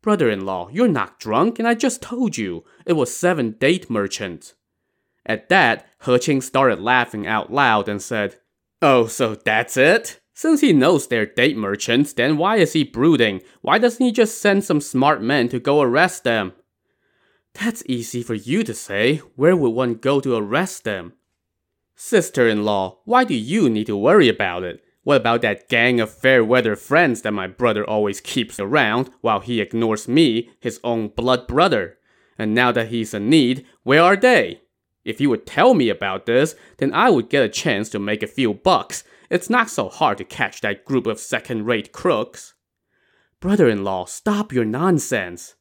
Brother 0.00 0.28
in 0.30 0.44
law, 0.44 0.68
you're 0.72 0.88
not 0.88 1.20
drunk, 1.20 1.58
and 1.58 1.68
I 1.68 1.74
just 1.74 2.02
told 2.02 2.36
you. 2.36 2.64
It 2.86 2.94
was 2.94 3.14
seven 3.14 3.52
date 3.52 3.88
merchants. 3.88 4.54
At 5.26 5.48
that, 5.48 5.86
He 6.04 6.10
Qing 6.10 6.42
started 6.42 6.80
laughing 6.80 7.26
out 7.26 7.52
loud 7.52 7.88
and 7.88 8.02
said, 8.02 8.36
Oh, 8.82 9.06
so 9.06 9.34
that's 9.34 9.76
it? 9.76 10.20
Since 10.34 10.60
he 10.60 10.72
knows 10.72 11.06
they're 11.06 11.26
date 11.26 11.56
merchants, 11.56 12.12
then 12.12 12.36
why 12.36 12.56
is 12.56 12.72
he 12.72 12.82
brooding? 12.82 13.40
Why 13.62 13.78
doesn't 13.78 14.04
he 14.04 14.10
just 14.10 14.40
send 14.40 14.64
some 14.64 14.80
smart 14.80 15.22
men 15.22 15.48
to 15.50 15.60
go 15.60 15.80
arrest 15.80 16.24
them? 16.24 16.52
That's 17.54 17.84
easy 17.86 18.22
for 18.22 18.34
you 18.34 18.64
to 18.64 18.74
say. 18.74 19.18
Where 19.36 19.56
would 19.56 19.70
one 19.70 19.94
go 19.94 20.20
to 20.20 20.34
arrest 20.34 20.82
them? 20.82 21.12
Sister 21.94 22.48
in 22.48 22.64
law, 22.64 22.98
why 23.04 23.22
do 23.22 23.34
you 23.34 23.70
need 23.70 23.86
to 23.86 23.96
worry 23.96 24.28
about 24.28 24.64
it? 24.64 24.82
What 25.04 25.18
about 25.18 25.42
that 25.42 25.68
gang 25.68 26.00
of 26.00 26.12
fair 26.12 26.44
weather 26.44 26.74
friends 26.74 27.22
that 27.22 27.32
my 27.32 27.46
brother 27.46 27.84
always 27.84 28.20
keeps 28.20 28.58
around 28.58 29.10
while 29.20 29.40
he 29.40 29.60
ignores 29.60 30.08
me, 30.08 30.50
his 30.58 30.80
own 30.82 31.08
blood 31.08 31.46
brother? 31.46 31.98
And 32.36 32.54
now 32.54 32.72
that 32.72 32.88
he's 32.88 33.14
in 33.14 33.30
need, 33.30 33.64
where 33.84 34.02
are 34.02 34.16
they? 34.16 34.62
If 35.04 35.20
you 35.20 35.28
would 35.30 35.46
tell 35.46 35.74
me 35.74 35.88
about 35.88 36.26
this, 36.26 36.54
then 36.78 36.92
I 36.92 37.10
would 37.10 37.28
get 37.28 37.44
a 37.44 37.48
chance 37.48 37.88
to 37.90 37.98
make 37.98 38.22
a 38.22 38.26
few 38.26 38.54
bucks. 38.54 39.04
It's 39.30 39.50
not 39.50 39.70
so 39.70 39.88
hard 39.88 40.18
to 40.18 40.24
catch 40.24 40.60
that 40.60 40.84
group 40.84 41.06
of 41.06 41.18
second 41.18 41.66
rate 41.66 41.92
crooks. 41.92 42.54
Brother 43.40 43.68
in 43.68 43.84
law, 43.84 44.06
stop 44.06 44.52
your 44.52 44.64
nonsense. 44.64 45.56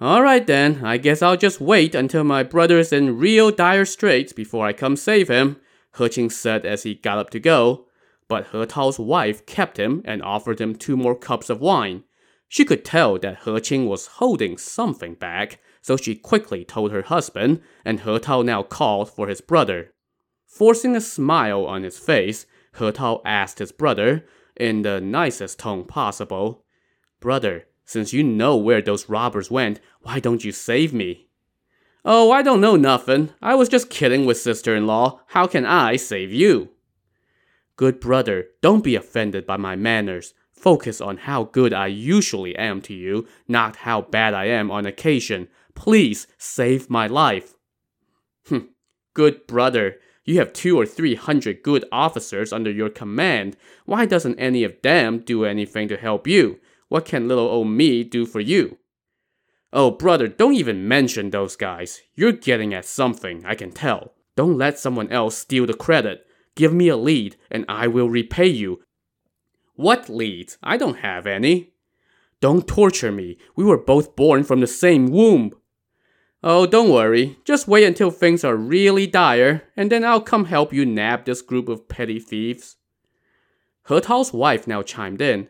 Alright 0.00 0.46
then, 0.46 0.84
I 0.84 0.96
guess 0.96 1.22
I'll 1.22 1.36
just 1.36 1.60
wait 1.60 1.94
until 1.94 2.24
my 2.24 2.42
brother's 2.42 2.92
in 2.92 3.18
real 3.18 3.50
dire 3.50 3.84
straits 3.84 4.32
before 4.32 4.66
I 4.66 4.72
come 4.72 4.96
save 4.96 5.28
him, 5.28 5.56
He 5.96 6.04
Qing 6.04 6.30
said 6.30 6.64
as 6.64 6.84
he 6.84 6.94
got 6.94 7.18
up 7.18 7.30
to 7.30 7.40
go 7.40 7.88
but 8.28 8.48
He 8.52 8.66
Tao's 8.66 8.98
wife 8.98 9.44
kept 9.46 9.78
him 9.78 10.02
and 10.04 10.22
offered 10.22 10.60
him 10.60 10.76
two 10.76 10.96
more 10.96 11.16
cups 11.16 11.50
of 11.50 11.60
wine. 11.60 12.04
She 12.46 12.64
could 12.64 12.84
tell 12.84 13.18
that 13.18 13.40
He 13.44 13.50
Qing 13.50 13.88
was 13.88 14.06
holding 14.06 14.58
something 14.58 15.14
back, 15.14 15.60
so 15.88 15.96
she 15.96 16.14
quickly 16.14 16.66
told 16.66 16.92
her 16.92 17.00
husband, 17.00 17.62
and 17.82 18.00
He 18.00 18.18
Tao 18.18 18.42
now 18.42 18.62
called 18.62 19.08
for 19.10 19.26
his 19.26 19.40
brother. 19.40 19.94
Forcing 20.46 20.94
a 20.94 21.00
smile 21.00 21.64
on 21.64 21.82
his 21.82 21.98
face, 21.98 22.44
He 22.78 22.92
Tao 22.92 23.22
asked 23.24 23.58
his 23.58 23.72
brother, 23.72 24.26
in 24.54 24.82
the 24.82 25.00
nicest 25.00 25.58
tone 25.58 25.86
possible, 25.86 26.62
Brother, 27.20 27.68
since 27.86 28.12
you 28.12 28.22
know 28.22 28.54
where 28.54 28.82
those 28.82 29.08
robbers 29.08 29.50
went, 29.50 29.80
why 30.02 30.20
don't 30.20 30.44
you 30.44 30.52
save 30.52 30.92
me? 30.92 31.28
Oh, 32.04 32.30
I 32.30 32.42
don't 32.42 32.60
know 32.60 32.76
nothing. 32.76 33.30
I 33.40 33.54
was 33.54 33.70
just 33.70 33.88
kidding 33.88 34.26
with 34.26 34.36
sister 34.36 34.76
in 34.76 34.86
law. 34.86 35.20
How 35.28 35.46
can 35.46 35.64
I 35.64 35.96
save 35.96 36.30
you? 36.30 36.68
Good 37.76 37.98
brother, 37.98 38.48
don't 38.60 38.84
be 38.84 38.94
offended 38.94 39.46
by 39.46 39.56
my 39.56 39.74
manners. 39.74 40.34
Focus 40.52 41.00
on 41.00 41.18
how 41.18 41.44
good 41.44 41.72
I 41.72 41.86
usually 41.86 42.54
am 42.56 42.82
to 42.82 42.92
you, 42.92 43.26
not 43.46 43.76
how 43.76 44.02
bad 44.02 44.34
I 44.34 44.46
am 44.46 44.70
on 44.70 44.84
occasion. 44.84 45.48
Please 45.78 46.26
save 46.36 46.90
my 46.90 47.06
life. 47.06 47.54
Hm, 48.48 48.70
good 49.14 49.46
brother, 49.46 49.96
you 50.24 50.38
have 50.38 50.52
two 50.52 50.76
or 50.78 50.84
three 50.84 51.14
hundred 51.14 51.62
good 51.62 51.84
officers 51.92 52.52
under 52.52 52.70
your 52.70 52.90
command. 52.90 53.56
Why 53.86 54.04
doesn't 54.04 54.38
any 54.40 54.64
of 54.64 54.82
them 54.82 55.20
do 55.20 55.44
anything 55.44 55.88
to 55.88 55.96
help 55.96 56.26
you? 56.26 56.58
What 56.88 57.04
can 57.04 57.28
little 57.28 57.48
old 57.48 57.68
me 57.68 58.02
do 58.02 58.26
for 58.26 58.40
you? 58.40 58.78
Oh, 59.72 59.92
brother, 59.92 60.26
don't 60.26 60.54
even 60.54 60.88
mention 60.88 61.30
those 61.30 61.54
guys. 61.54 62.00
You're 62.14 62.32
getting 62.32 62.74
at 62.74 62.84
something, 62.84 63.46
I 63.46 63.54
can 63.54 63.70
tell. 63.70 64.14
Don't 64.36 64.58
let 64.58 64.78
someone 64.78 65.10
else 65.10 65.38
steal 65.38 65.64
the 65.64 65.74
credit. 65.74 66.26
Give 66.56 66.74
me 66.74 66.88
a 66.88 66.96
lead, 66.96 67.36
and 67.50 67.64
I 67.68 67.86
will 67.86 68.10
repay 68.10 68.48
you. 68.48 68.80
What 69.74 70.08
leads? 70.08 70.58
I 70.60 70.76
don't 70.76 70.98
have 70.98 71.26
any. 71.26 71.70
Don't 72.40 72.66
torture 72.66 73.12
me. 73.12 73.38
We 73.56 73.64
were 73.64 73.78
both 73.78 74.16
born 74.16 74.42
from 74.42 74.60
the 74.60 74.66
same 74.66 75.06
womb. 75.06 75.52
Oh, 76.42 76.66
don't 76.66 76.90
worry. 76.90 77.38
Just 77.44 77.66
wait 77.66 77.84
until 77.84 78.10
things 78.10 78.44
are 78.44 78.56
really 78.56 79.06
dire, 79.06 79.64
and 79.76 79.90
then 79.90 80.04
I'll 80.04 80.20
come 80.20 80.44
help 80.44 80.72
you 80.72 80.86
nab 80.86 81.24
this 81.24 81.42
group 81.42 81.68
of 81.68 81.88
petty 81.88 82.20
thieves. 82.20 82.76
He 83.88 84.00
Tao's 84.00 84.32
wife 84.32 84.66
now 84.66 84.82
chimed 84.82 85.20
in. 85.20 85.48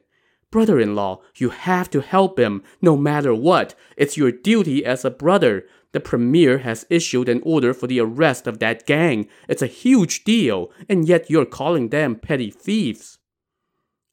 Brother 0.50 0.80
in 0.80 0.94
law, 0.94 1.20
you 1.36 1.50
have 1.50 1.90
to 1.90 2.00
help 2.00 2.38
him, 2.38 2.62
no 2.80 2.96
matter 2.96 3.34
what. 3.34 3.74
It's 3.98 4.16
your 4.16 4.32
duty 4.32 4.82
as 4.82 5.04
a 5.04 5.10
brother. 5.10 5.66
The 5.92 6.00
premier 6.00 6.58
has 6.58 6.86
issued 6.88 7.28
an 7.28 7.42
order 7.44 7.74
for 7.74 7.86
the 7.86 8.00
arrest 8.00 8.46
of 8.46 8.58
that 8.60 8.86
gang. 8.86 9.28
It's 9.46 9.60
a 9.60 9.66
huge 9.66 10.24
deal, 10.24 10.70
and 10.88 11.06
yet 11.06 11.28
you're 11.28 11.44
calling 11.44 11.90
them 11.90 12.16
petty 12.16 12.50
thieves. 12.50 13.18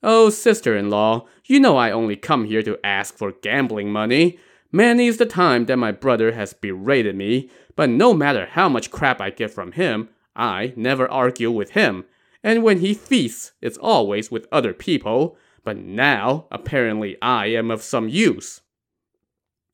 Oh, 0.03 0.29
sister 0.29 0.75
in 0.75 0.89
law, 0.89 1.25
you 1.45 1.59
know 1.59 1.77
I 1.77 1.91
only 1.91 2.17
come 2.17 2.45
here 2.45 2.63
to 2.63 2.79
ask 2.83 3.17
for 3.17 3.31
gambling 3.31 3.91
money. 3.91 4.37
Many's 4.75 5.15
the 5.15 5.25
time 5.25 5.67
that 5.67 5.77
my 5.77 5.93
brother 5.93 6.33
has 6.33 6.51
berated 6.51 7.15
me, 7.15 7.49
but 7.77 7.89
no 7.89 8.13
matter 8.13 8.45
how 8.45 8.67
much 8.67 8.91
crap 8.91 9.21
I 9.21 9.29
get 9.29 9.51
from 9.51 9.71
him, 9.71 10.09
I 10.35 10.73
never 10.75 11.09
argue 11.09 11.49
with 11.49 11.71
him. 11.71 12.03
And 12.43 12.61
when 12.61 12.79
he 12.79 12.93
feasts, 12.93 13.53
it's 13.61 13.77
always 13.77 14.29
with 14.29 14.47
other 14.51 14.73
people. 14.73 15.37
But 15.63 15.77
now, 15.77 16.47
apparently, 16.51 17.15
I 17.21 17.45
am 17.47 17.71
of 17.71 17.81
some 17.81 18.09
use. 18.09 18.59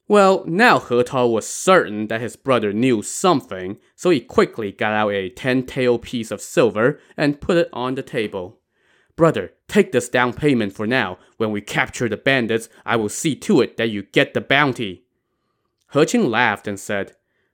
Well, 0.08 0.44
now 0.46 0.78
He 0.78 1.02
Tao 1.02 1.26
was 1.26 1.48
certain 1.48 2.06
that 2.08 2.22
his 2.22 2.36
brother 2.36 2.72
knew 2.72 3.02
something, 3.02 3.80
so 3.96 4.12
he 4.12 4.20
quickly 4.22 4.72
got 4.72 4.94
out 4.94 5.10
a 5.10 5.30
ten-tael 5.30 5.98
piece 5.98 6.30
of 6.30 6.42
silver 6.42 7.00
and 7.18 7.42
put 7.42 7.58
it 7.58 7.70
on 7.74 7.96
the 7.96 8.04
table. 8.04 8.61
Brother, 9.22 9.54
take 9.68 9.92
this 9.92 10.10
down 10.10 10.34
payment 10.34 10.74
for 10.74 10.88
now. 10.88 11.20
When 11.38 11.52
we 11.52 11.62
capture 11.62 12.10
the 12.10 12.18
bandits, 12.18 12.70
I 12.88 12.96
will 12.96 13.08
see 13.08 13.36
to 13.36 13.62
it 13.62 13.78
that 13.78 13.92
you 13.92 14.02
get 14.02 14.34
the 14.34 14.42
bounty. 14.42 15.04
He 15.94 16.00
Qing 16.00 16.28
laughed 16.28 16.68
and 16.68 16.80
said, 16.80 17.12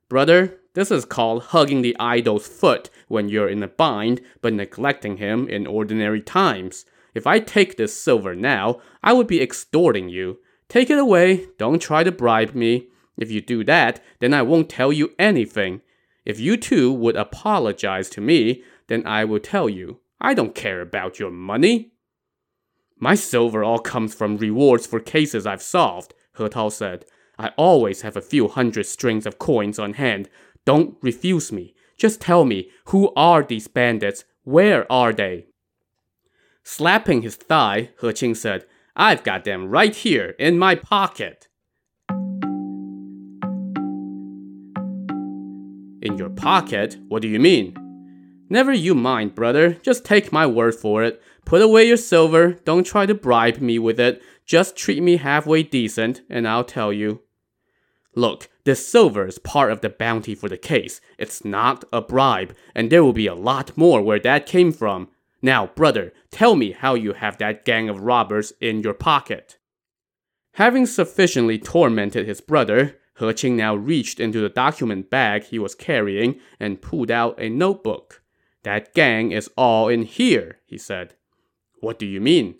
Brother, 0.07 0.61
this 0.75 0.91
is 0.91 1.03
called 1.03 1.43
hugging 1.47 1.81
the 1.81 1.97
idol's 1.99 2.47
foot 2.47 2.89
when 3.09 3.27
you're 3.27 3.49
in 3.49 3.61
a 3.63 3.67
bind, 3.67 4.21
but 4.41 4.53
neglecting 4.53 5.17
him 5.17 5.49
in 5.49 5.67
ordinary 5.67 6.21
times. 6.21 6.85
If 7.13 7.27
I 7.27 7.41
take 7.41 7.75
this 7.75 8.01
silver 8.01 8.33
now, 8.33 8.79
I 9.03 9.11
would 9.11 9.27
be 9.27 9.41
extorting 9.41 10.07
you. 10.07 10.39
Take 10.69 10.89
it 10.89 10.97
away. 10.97 11.47
Don't 11.57 11.81
try 11.81 12.05
to 12.05 12.13
bribe 12.13 12.55
me. 12.55 12.87
If 13.17 13.29
you 13.29 13.41
do 13.41 13.65
that, 13.65 14.01
then 14.19 14.33
I 14.33 14.41
won't 14.41 14.69
tell 14.69 14.93
you 14.93 15.11
anything. 15.19 15.81
If 16.23 16.39
you 16.39 16.55
two 16.55 16.93
would 16.93 17.17
apologize 17.17 18.09
to 18.11 18.21
me, 18.21 18.63
then 18.87 19.05
I 19.05 19.25
will 19.25 19.41
tell 19.41 19.67
you. 19.67 19.99
I 20.19 20.33
don't 20.33 20.55
care 20.55 20.81
about 20.81 21.19
your 21.19 21.31
money. 21.31 21.91
My 22.99 23.15
silver 23.15 23.63
all 23.63 23.79
comes 23.79 24.15
from 24.15 24.37
rewards 24.37 24.87
for 24.87 24.99
cases 24.99 25.45
I've 25.45 25.61
solved, 25.61 26.13
He 26.37 26.47
Tao 26.49 26.69
said. 26.69 27.05
I 27.37 27.49
always 27.55 28.01
have 28.01 28.17
a 28.17 28.21
few 28.21 28.47
hundred 28.47 28.87
strings 28.87 29.27
of 29.27 29.37
coins 29.37 29.77
on 29.77 29.93
hand. 29.93 30.29
Don't 30.65 30.97
refuse 31.01 31.51
me. 31.51 31.75
Just 31.97 32.19
tell 32.19 32.45
me, 32.45 32.69
who 32.85 33.13
are 33.15 33.43
these 33.43 33.67
bandits? 33.67 34.25
Where 34.43 34.91
are 34.91 35.13
they? 35.13 35.47
Slapping 36.63 37.21
his 37.21 37.35
thigh, 37.35 37.91
He 38.01 38.07
Qing 38.07 38.35
said, 38.35 38.65
I've 38.95 39.23
got 39.23 39.43
them 39.43 39.67
right 39.67 39.95
here 39.95 40.35
in 40.39 40.57
my 40.57 40.73
pocket. 40.73 41.47
In 46.01 46.17
your 46.17 46.29
pocket? 46.29 46.97
What 47.07 47.21
do 47.21 47.27
you 47.27 47.39
mean? 47.39 47.86
Never 48.49 48.71
you 48.71 48.95
mind, 48.95 49.35
brother. 49.35 49.73
Just 49.73 50.05
take 50.05 50.31
my 50.31 50.47
word 50.47 50.75
for 50.75 51.03
it. 51.03 51.21
Put 51.43 51.61
away 51.61 51.87
your 51.87 51.97
silver. 51.97 52.53
Don't 52.65 52.85
try 52.85 53.05
to 53.05 53.13
bribe 53.13 53.57
me 53.57 53.77
with 53.77 53.99
it. 53.99 54.21
Just 54.45 54.77
treat 54.77 55.03
me 55.03 55.17
halfway 55.17 55.63
decent, 55.63 56.21
and 56.29 56.47
I'll 56.47 56.63
tell 56.63 56.93
you. 56.93 57.21
Look, 58.15 58.49
this 58.63 58.87
silver 58.87 59.27
is 59.27 59.37
part 59.37 59.71
of 59.71 59.81
the 59.81 59.89
bounty 59.89 60.33
for 60.33 60.49
the 60.49 60.57
case. 60.57 61.01
It's 61.17 61.45
not 61.45 61.83
a 61.91 62.01
bribe, 62.01 62.55
and 62.73 62.89
there 62.89 63.03
will 63.03 63.13
be 63.13 63.27
a 63.27 63.35
lot 63.35 63.77
more 63.77 64.01
where 64.01 64.19
that 64.19 64.45
came 64.45 64.71
from. 64.71 65.09
Now, 65.41 65.67
brother, 65.67 66.13
tell 66.31 66.55
me 66.55 66.71
how 66.71 66.95
you 66.95 67.13
have 67.13 67.37
that 67.37 67.65
gang 67.65 67.89
of 67.89 68.01
robbers 68.01 68.53
in 68.59 68.81
your 68.81 68.93
pocket. 68.93 69.57
Having 70.53 70.87
sufficiently 70.87 71.59
tormented 71.59 72.25
his 72.25 72.41
brother, 72.41 72.97
He 73.19 73.25
Qing 73.25 73.53
now 73.53 73.75
reached 73.75 74.19
into 74.19 74.39
the 74.39 74.49
document 74.49 75.09
bag 75.09 75.43
he 75.43 75.59
was 75.59 75.75
carrying 75.75 76.39
and 76.59 76.81
pulled 76.81 77.11
out 77.11 77.39
a 77.39 77.49
notebook. 77.49 78.23
That 78.67 78.93
gang 78.93 79.31
is 79.31 79.49
all 79.55 79.87
in 79.87 80.01
here, 80.01 80.57
he 80.65 80.77
said. 80.77 81.15
What 81.79 81.97
do 81.97 82.05
you 82.05 82.19
mean? 82.19 82.55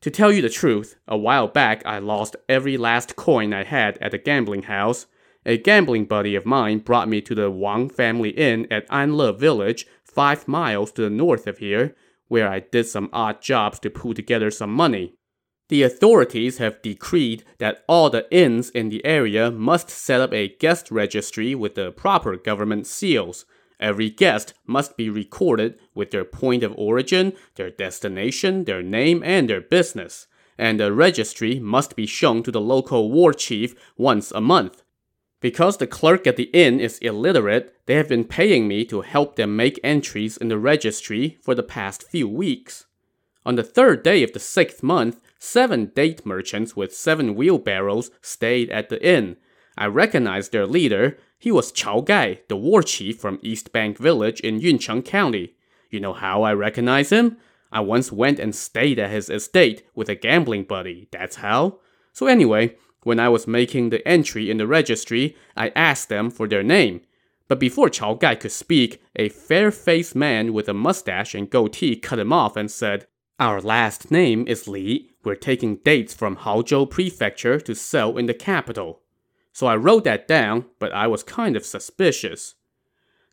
To 0.00 0.10
tell 0.10 0.32
you 0.32 0.40
the 0.40 0.48
truth, 0.48 0.96
a 1.06 1.18
while 1.18 1.48
back 1.48 1.84
I 1.84 1.98
lost 1.98 2.34
every 2.48 2.78
last 2.78 3.14
coin 3.14 3.52
I 3.52 3.64
had 3.64 3.98
at 3.98 4.12
the 4.12 4.16
gambling 4.16 4.62
house. 4.62 5.04
A 5.44 5.58
gambling 5.58 6.06
buddy 6.06 6.34
of 6.34 6.46
mine 6.46 6.78
brought 6.78 7.10
me 7.10 7.20
to 7.20 7.34
the 7.34 7.50
Wang 7.50 7.90
family 7.90 8.30
inn 8.30 8.66
at 8.70 8.88
Anle 8.88 9.34
village 9.34 9.86
five 10.02 10.48
miles 10.48 10.92
to 10.92 11.02
the 11.02 11.10
north 11.10 11.46
of 11.46 11.58
here, 11.58 11.94
where 12.28 12.48
I 12.48 12.60
did 12.60 12.86
some 12.86 13.10
odd 13.12 13.42
jobs 13.42 13.78
to 13.80 13.90
pull 13.90 14.14
together 14.14 14.50
some 14.50 14.72
money. 14.72 15.12
The 15.68 15.82
authorities 15.82 16.56
have 16.56 16.80
decreed 16.80 17.44
that 17.58 17.84
all 17.86 18.08
the 18.08 18.26
inns 18.34 18.70
in 18.70 18.88
the 18.88 19.04
area 19.04 19.50
must 19.50 19.90
set 19.90 20.22
up 20.22 20.32
a 20.32 20.56
guest 20.56 20.90
registry 20.90 21.54
with 21.54 21.74
the 21.74 21.92
proper 21.92 22.38
government 22.38 22.86
seals. 22.86 23.44
Every 23.80 24.10
guest 24.10 24.54
must 24.66 24.96
be 24.96 25.08
recorded 25.08 25.78
with 25.94 26.10
their 26.10 26.24
point 26.24 26.62
of 26.62 26.74
origin, 26.76 27.32
their 27.54 27.70
destination, 27.70 28.64
their 28.64 28.82
name, 28.82 29.22
and 29.24 29.48
their 29.48 29.60
business. 29.60 30.26
And 30.56 30.80
the 30.80 30.92
registry 30.92 31.60
must 31.60 31.94
be 31.94 32.06
shown 32.06 32.42
to 32.42 32.50
the 32.50 32.60
local 32.60 33.10
war 33.12 33.32
chief 33.32 33.74
once 33.96 34.32
a 34.32 34.40
month. 34.40 34.82
Because 35.40 35.76
the 35.76 35.86
clerk 35.86 36.26
at 36.26 36.36
the 36.36 36.50
inn 36.52 36.80
is 36.80 36.98
illiterate, 36.98 37.72
they 37.86 37.94
have 37.94 38.08
been 38.08 38.24
paying 38.24 38.66
me 38.66 38.84
to 38.86 39.02
help 39.02 39.36
them 39.36 39.54
make 39.54 39.78
entries 39.84 40.36
in 40.36 40.48
the 40.48 40.58
registry 40.58 41.38
for 41.40 41.54
the 41.54 41.62
past 41.62 42.02
few 42.02 42.28
weeks. 42.28 42.86
On 43.46 43.54
the 43.54 43.62
third 43.62 44.02
day 44.02 44.24
of 44.24 44.32
the 44.32 44.40
sixth 44.40 44.82
month, 44.82 45.20
seven 45.38 45.86
date 45.94 46.26
merchants 46.26 46.74
with 46.74 46.94
seven 46.94 47.36
wheelbarrows 47.36 48.10
stayed 48.20 48.68
at 48.70 48.88
the 48.88 49.00
inn. 49.06 49.36
I 49.76 49.86
recognized 49.86 50.50
their 50.50 50.66
leader. 50.66 51.18
He 51.40 51.52
was 51.52 51.70
Chao 51.70 52.00
Gai, 52.00 52.40
the 52.48 52.56
war 52.56 52.82
chief 52.82 53.18
from 53.20 53.38
East 53.42 53.72
Bank 53.72 53.96
Village 53.96 54.40
in 54.40 54.60
Yuncheng 54.60 55.04
County. 55.04 55.54
You 55.88 56.00
know 56.00 56.12
how 56.12 56.42
I 56.42 56.52
recognize 56.52 57.10
him? 57.10 57.36
I 57.70 57.80
once 57.80 58.10
went 58.10 58.40
and 58.40 58.52
stayed 58.54 58.98
at 58.98 59.10
his 59.10 59.30
estate 59.30 59.86
with 59.94 60.08
a 60.08 60.16
gambling 60.16 60.64
buddy, 60.64 61.06
that's 61.12 61.36
how. 61.36 61.78
So 62.12 62.26
anyway, 62.26 62.76
when 63.04 63.20
I 63.20 63.28
was 63.28 63.46
making 63.46 63.90
the 63.90 64.06
entry 64.06 64.50
in 64.50 64.56
the 64.56 64.66
registry, 64.66 65.36
I 65.56 65.68
asked 65.76 66.08
them 66.08 66.30
for 66.30 66.48
their 66.48 66.64
name. 66.64 67.02
But 67.46 67.60
before 67.60 67.88
Chao 67.88 68.14
Gai 68.14 68.34
could 68.34 68.50
speak, 68.50 69.00
a 69.14 69.28
fair 69.28 69.70
faced 69.70 70.16
man 70.16 70.52
with 70.52 70.68
a 70.68 70.74
mustache 70.74 71.36
and 71.36 71.48
goatee 71.48 71.94
cut 71.94 72.18
him 72.18 72.32
off 72.32 72.56
and 72.56 72.68
said, 72.68 73.06
Our 73.38 73.60
last 73.60 74.10
name 74.10 74.44
is 74.48 74.66
Li. 74.66 75.12
We're 75.22 75.36
taking 75.36 75.76
dates 75.76 76.14
from 76.14 76.38
Haozhou 76.38 76.90
Prefecture 76.90 77.60
to 77.60 77.74
sell 77.76 78.18
in 78.18 78.26
the 78.26 78.34
capital. 78.34 79.02
So 79.58 79.66
I 79.66 79.74
wrote 79.74 80.04
that 80.04 80.28
down, 80.28 80.66
but 80.78 80.92
I 80.92 81.08
was 81.08 81.24
kind 81.24 81.56
of 81.56 81.66
suspicious. 81.66 82.54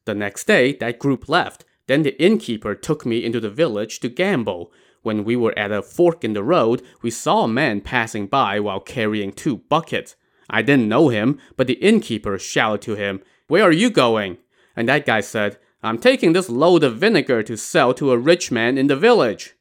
The 0.05 0.15
next 0.15 0.48
day, 0.48 0.74
that 0.77 0.98
group 0.98 1.29
left. 1.29 1.65
Then 1.86 2.01
the 2.01 2.20
innkeeper 2.20 2.74
took 2.74 3.05
me 3.05 3.24
into 3.24 3.39
the 3.39 3.51
village 3.51 4.00
to 4.00 4.10
gamble. 4.10 4.74
When 5.03 5.24
we 5.24 5.36
were 5.36 5.53
at 5.55 5.72
a 5.72 5.84
fork 5.84 6.24
in 6.24 6.34
the 6.34 6.41
road, 6.41 6.82
we 7.03 7.12
saw 7.12 7.44
a 7.44 7.48
man 7.48 7.79
passing 7.79 8.25
by 8.25 8.60
while 8.60 8.79
carrying 8.79 9.34
two 9.34 9.58
buckets. 9.58 10.15
I 10.50 10.63
didn't 10.63 10.89
know 10.89 11.10
him, 11.10 11.38
but 11.58 11.67
the 11.67 11.74
innkeeper 11.74 12.39
shouted 12.39 12.82
to 12.86 12.96
him, 12.96 13.22
Where 13.48 13.62
are 13.62 13.72
you 13.72 13.91
going? 13.91 14.39
And 14.75 14.89
that 14.89 15.05
guy 15.05 15.22
said, 15.22 15.60
I'm 15.84 16.00
taking 16.00 16.34
this 16.34 16.50
load 16.50 16.84
of 16.84 16.98
vinegar 16.98 17.44
to 17.44 17.55
sell 17.55 17.94
to 17.94 18.12
a 18.12 18.17
rich 18.17 18.51
man 18.51 18.79
in 18.79 18.88
the 18.88 18.96
village. 18.96 19.53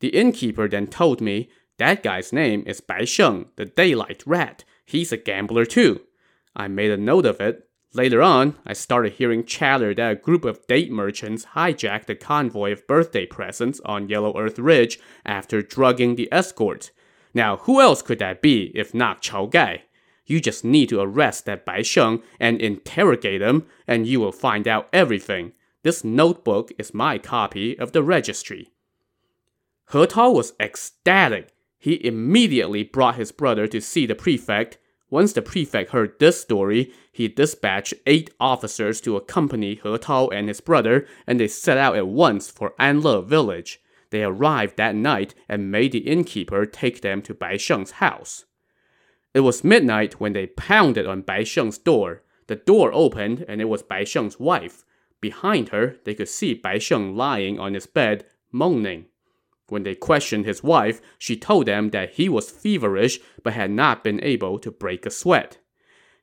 The 0.00 0.08
innkeeper 0.08 0.66
then 0.66 0.88
told 0.88 1.20
me, 1.20 1.50
That 1.78 2.02
guy's 2.02 2.32
name 2.32 2.64
is 2.66 2.80
Bai 2.80 3.04
Sheng, 3.04 3.50
the 3.54 3.64
daylight 3.64 4.24
rat. 4.26 4.64
He's 4.90 5.12
a 5.12 5.16
gambler 5.16 5.66
too. 5.66 6.00
I 6.56 6.66
made 6.66 6.90
a 6.90 6.96
note 6.96 7.24
of 7.24 7.40
it. 7.40 7.68
Later 7.94 8.20
on, 8.22 8.56
I 8.66 8.72
started 8.72 9.12
hearing 9.12 9.44
chatter 9.44 9.94
that 9.94 10.10
a 10.10 10.16
group 10.16 10.44
of 10.44 10.66
date 10.66 10.90
merchants 10.90 11.46
hijacked 11.54 12.10
a 12.10 12.16
convoy 12.16 12.72
of 12.72 12.88
birthday 12.88 13.24
presents 13.24 13.80
on 13.84 14.08
Yellow 14.08 14.36
Earth 14.36 14.58
Ridge 14.58 14.98
after 15.24 15.62
drugging 15.62 16.16
the 16.16 16.28
escort. 16.32 16.90
Now, 17.32 17.58
who 17.58 17.80
else 17.80 18.02
could 18.02 18.18
that 18.18 18.42
be 18.42 18.72
if 18.74 18.92
not 18.92 19.22
Chao 19.22 19.46
Gai? 19.46 19.84
You 20.26 20.40
just 20.40 20.64
need 20.64 20.88
to 20.88 21.00
arrest 21.00 21.44
that 21.44 21.64
Bai 21.64 21.82
Sheng 21.82 22.20
and 22.40 22.60
interrogate 22.60 23.42
him, 23.42 23.66
and 23.86 24.08
you 24.08 24.18
will 24.18 24.32
find 24.32 24.66
out 24.66 24.88
everything. 24.92 25.52
This 25.84 26.02
notebook 26.02 26.72
is 26.80 26.92
my 26.92 27.16
copy 27.18 27.78
of 27.78 27.92
the 27.92 28.02
registry. 28.02 28.72
He 29.92 30.06
Tao 30.06 30.32
was 30.32 30.52
ecstatic. 30.58 31.52
He 31.80 32.04
immediately 32.04 32.84
brought 32.84 33.16
his 33.16 33.32
brother 33.32 33.66
to 33.66 33.80
see 33.80 34.04
the 34.04 34.14
prefect. 34.14 34.76
Once 35.08 35.32
the 35.32 35.40
prefect 35.40 35.90
heard 35.90 36.18
this 36.18 36.38
story, 36.38 36.92
he 37.10 37.26
dispatched 37.26 37.94
eight 38.06 38.30
officers 38.38 39.00
to 39.00 39.16
accompany 39.16 39.76
He 39.76 39.96
Tao 39.96 40.28
and 40.28 40.46
his 40.46 40.60
brother, 40.60 41.06
and 41.26 41.40
they 41.40 41.48
set 41.48 41.78
out 41.78 41.96
at 41.96 42.06
once 42.06 42.50
for 42.50 42.74
Anle 42.78 43.22
village. 43.24 43.80
They 44.10 44.22
arrived 44.22 44.76
that 44.76 44.94
night 44.94 45.34
and 45.48 45.70
made 45.70 45.92
the 45.92 46.00
innkeeper 46.00 46.66
take 46.66 47.00
them 47.00 47.22
to 47.22 47.34
Bai 47.34 47.56
Sheng's 47.56 47.92
house. 47.92 48.44
It 49.32 49.40
was 49.40 49.64
midnight 49.64 50.20
when 50.20 50.34
they 50.34 50.48
pounded 50.48 51.06
on 51.06 51.22
Bai 51.22 51.44
Sheng's 51.44 51.78
door. 51.78 52.22
The 52.46 52.56
door 52.56 52.92
opened, 52.92 53.44
and 53.48 53.60
it 53.60 53.70
was 53.70 53.82
Bai 53.82 54.04
Sheng's 54.04 54.38
wife. 54.38 54.84
Behind 55.20 55.70
her, 55.70 55.96
they 56.04 56.14
could 56.14 56.28
see 56.28 56.52
Bai 56.52 56.78
Sheng 56.78 57.16
lying 57.16 57.58
on 57.58 57.72
his 57.72 57.86
bed, 57.86 58.26
moaning. 58.52 59.06
When 59.70 59.84
they 59.84 59.94
questioned 59.94 60.44
his 60.44 60.62
wife, 60.62 61.00
she 61.18 61.36
told 61.36 61.66
them 61.66 61.90
that 61.90 62.14
he 62.14 62.28
was 62.28 62.50
feverish 62.50 63.20
but 63.42 63.54
had 63.54 63.70
not 63.70 64.04
been 64.04 64.22
able 64.22 64.58
to 64.58 64.70
break 64.70 65.06
a 65.06 65.10
sweat. 65.10 65.58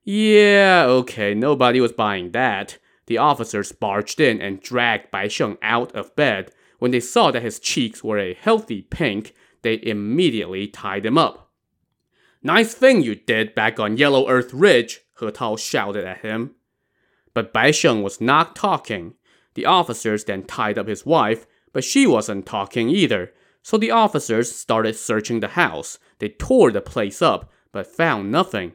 Yeah, 0.04 0.86
okay, 0.88 1.34
nobody 1.34 1.82
was 1.82 1.92
buying 1.92 2.32
that. 2.32 2.78
The 3.08 3.18
officers 3.18 3.72
barged 3.72 4.20
in 4.20 4.42
and 4.42 4.62
dragged 4.62 5.12
Bai 5.12 5.28
Sheng 5.30 5.58
out 5.62 5.96
of 5.96 6.16
bed. 6.16 6.52
When 6.80 6.92
they 6.92 7.00
saw 7.00 7.32
that 7.32 7.42
his 7.42 7.60
cheeks 7.60 8.04
were 8.04 8.20
a 8.20 8.34
healthy 8.34 8.82
pink, 8.82 9.34
they 9.64 9.80
immediately 9.82 10.68
tied 10.68 11.06
him 11.06 11.18
up. 11.18 11.52
Nice 12.44 12.74
thing 12.74 13.02
you 13.02 13.16
did 13.16 13.56
back 13.56 13.80
on 13.80 13.98
Yellow 13.98 14.30
Earth 14.30 14.54
Ridge, 14.54 15.02
He 15.20 15.32
Tao 15.32 15.56
shouted 15.56 16.06
at 16.06 16.20
him. 16.20 16.56
But 17.34 17.54
Bai 17.54 17.72
Sheng 17.72 18.04
was 18.04 18.22
not 18.22 18.56
talking. 18.56 19.16
The 19.56 19.66
officers 19.66 20.26
then 20.26 20.44
tied 20.44 20.78
up 20.78 20.88
his 20.88 21.06
wife, 21.06 21.48
but 21.78 21.84
she 21.84 22.08
wasn't 22.08 22.44
talking 22.44 22.90
either. 22.90 23.32
So 23.62 23.78
the 23.78 23.92
officers 23.92 24.52
started 24.52 24.96
searching 24.96 25.42
the 25.42 25.50
house. 25.50 26.00
They 26.18 26.30
tore 26.30 26.72
the 26.72 26.82
place 26.82 27.22
up, 27.22 27.52
but 27.72 27.86
found 27.86 28.32
nothing. 28.32 28.72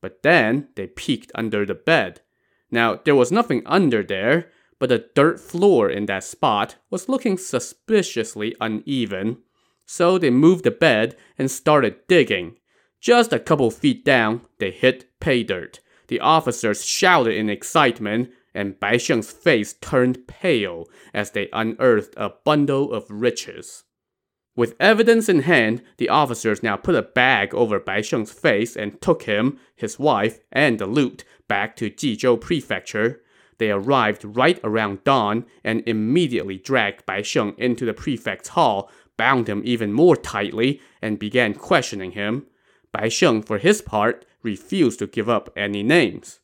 But 0.00 0.24
then 0.24 0.66
they 0.74 0.88
peeked 0.88 1.30
under 1.36 1.64
the 1.64 1.76
bed. 1.76 2.20
Now, 2.68 2.96
there 3.04 3.14
was 3.14 3.30
nothing 3.30 3.62
under 3.64 4.02
there, 4.02 4.50
but 4.80 4.88
the 4.88 5.06
dirt 5.14 5.38
floor 5.38 5.88
in 5.88 6.06
that 6.06 6.24
spot 6.24 6.74
was 6.90 7.08
looking 7.08 7.38
suspiciously 7.38 8.56
uneven. 8.60 9.36
So 9.86 10.18
they 10.18 10.30
moved 10.30 10.64
the 10.64 10.72
bed 10.72 11.14
and 11.38 11.48
started 11.48 12.08
digging. 12.08 12.56
Just 13.00 13.32
a 13.32 13.38
couple 13.38 13.70
feet 13.70 14.04
down, 14.04 14.40
they 14.58 14.72
hit 14.72 15.08
pay 15.20 15.44
dirt. 15.44 15.78
The 16.08 16.18
officers 16.18 16.84
shouted 16.84 17.36
in 17.36 17.48
excitement, 17.48 18.32
and 18.54 18.78
Bai 18.78 18.96
Sheng's 18.96 19.30
face 19.30 19.74
turned 19.74 20.26
pale 20.26 20.88
as 21.12 21.30
they 21.30 21.48
unearthed 21.52 22.14
a 22.16 22.34
bundle 22.44 22.92
of 22.92 23.10
riches. 23.10 23.84
With 24.54 24.76
evidence 24.78 25.28
in 25.28 25.42
hand, 25.42 25.82
the 25.96 26.10
officers 26.10 26.62
now 26.62 26.76
put 26.76 26.94
a 26.94 27.02
bag 27.02 27.54
over 27.54 27.80
Bai 27.80 28.02
Sheng's 28.02 28.32
face 28.32 28.76
and 28.76 29.00
took 29.00 29.22
him, 29.22 29.58
his 29.74 29.98
wife, 29.98 30.40
and 30.52 30.78
the 30.78 30.86
loot 30.86 31.24
back 31.48 31.74
to 31.76 31.90
Jizhou 31.90 32.40
Prefecture. 32.40 33.22
They 33.58 33.70
arrived 33.70 34.24
right 34.24 34.60
around 34.62 35.04
dawn 35.04 35.46
and 35.64 35.82
immediately 35.86 36.58
dragged 36.58 37.06
Bai 37.06 37.22
Sheng 37.22 37.54
into 37.56 37.86
the 37.86 37.94
prefect's 37.94 38.50
hall, 38.50 38.90
bound 39.16 39.48
him 39.48 39.62
even 39.64 39.92
more 39.92 40.16
tightly, 40.16 40.80
and 41.00 41.18
began 41.18 41.54
questioning 41.54 42.12
him. 42.12 42.46
Bai 42.92 43.08
Sheng, 43.08 43.42
for 43.42 43.56
his 43.56 43.80
part, 43.80 44.26
refused 44.42 44.98
to 44.98 45.06
give 45.06 45.28
up 45.28 45.50
any 45.56 45.82
names. 45.82 46.40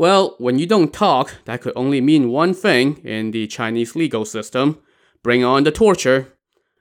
Well, 0.00 0.34
when 0.38 0.58
you 0.58 0.64
don't 0.64 0.94
talk, 0.94 1.34
that 1.44 1.60
could 1.60 1.74
only 1.76 2.00
mean 2.00 2.30
one 2.30 2.54
thing 2.54 3.02
in 3.04 3.32
the 3.32 3.46
Chinese 3.46 3.94
legal 3.94 4.24
system 4.24 4.78
bring 5.22 5.44
on 5.44 5.64
the 5.64 5.70
torture. 5.70 6.32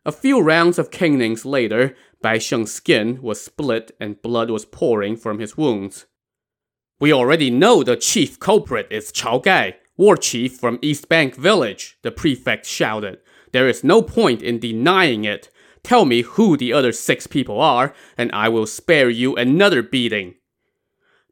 A 0.06 0.14
few 0.14 0.40
rounds 0.40 0.80
of 0.80 0.90
canings 0.90 1.44
later, 1.44 1.98
Bai 2.22 2.38
Sheng's 2.38 2.72
skin 2.72 3.22
was 3.22 3.42
split 3.42 3.92
and 4.00 4.22
blood 4.22 4.50
was 4.50 4.64
pouring 4.64 5.18
from 5.18 5.40
his 5.40 5.58
wounds. 5.58 6.06
We 7.02 7.12
already 7.12 7.50
know 7.50 7.84
the 7.84 7.98
chief 7.98 8.40
culprit 8.40 8.88
is 8.90 9.12
Chao 9.12 9.40
Gai, 9.40 9.76
war 9.98 10.16
chief 10.16 10.56
from 10.56 10.80
East 10.82 11.10
Bank 11.10 11.36
Village, 11.36 11.98
the 12.04 12.12
prefect 12.12 12.66
shouted. 12.66 13.20
There 13.52 13.68
is 13.68 13.84
no 13.84 14.02
point 14.02 14.42
in 14.42 14.60
denying 14.60 15.26
it. 15.26 15.50
Tell 15.84 16.06
me 16.06 16.22
who 16.22 16.56
the 16.56 16.72
other 16.72 16.94
six 16.94 17.28
people 17.28 17.60
are, 17.60 17.94
and 18.18 18.32
I 18.32 18.48
will 18.48 18.66
spare 18.66 19.10
you 19.10 19.36
another 19.36 19.84
beating. 19.84 20.36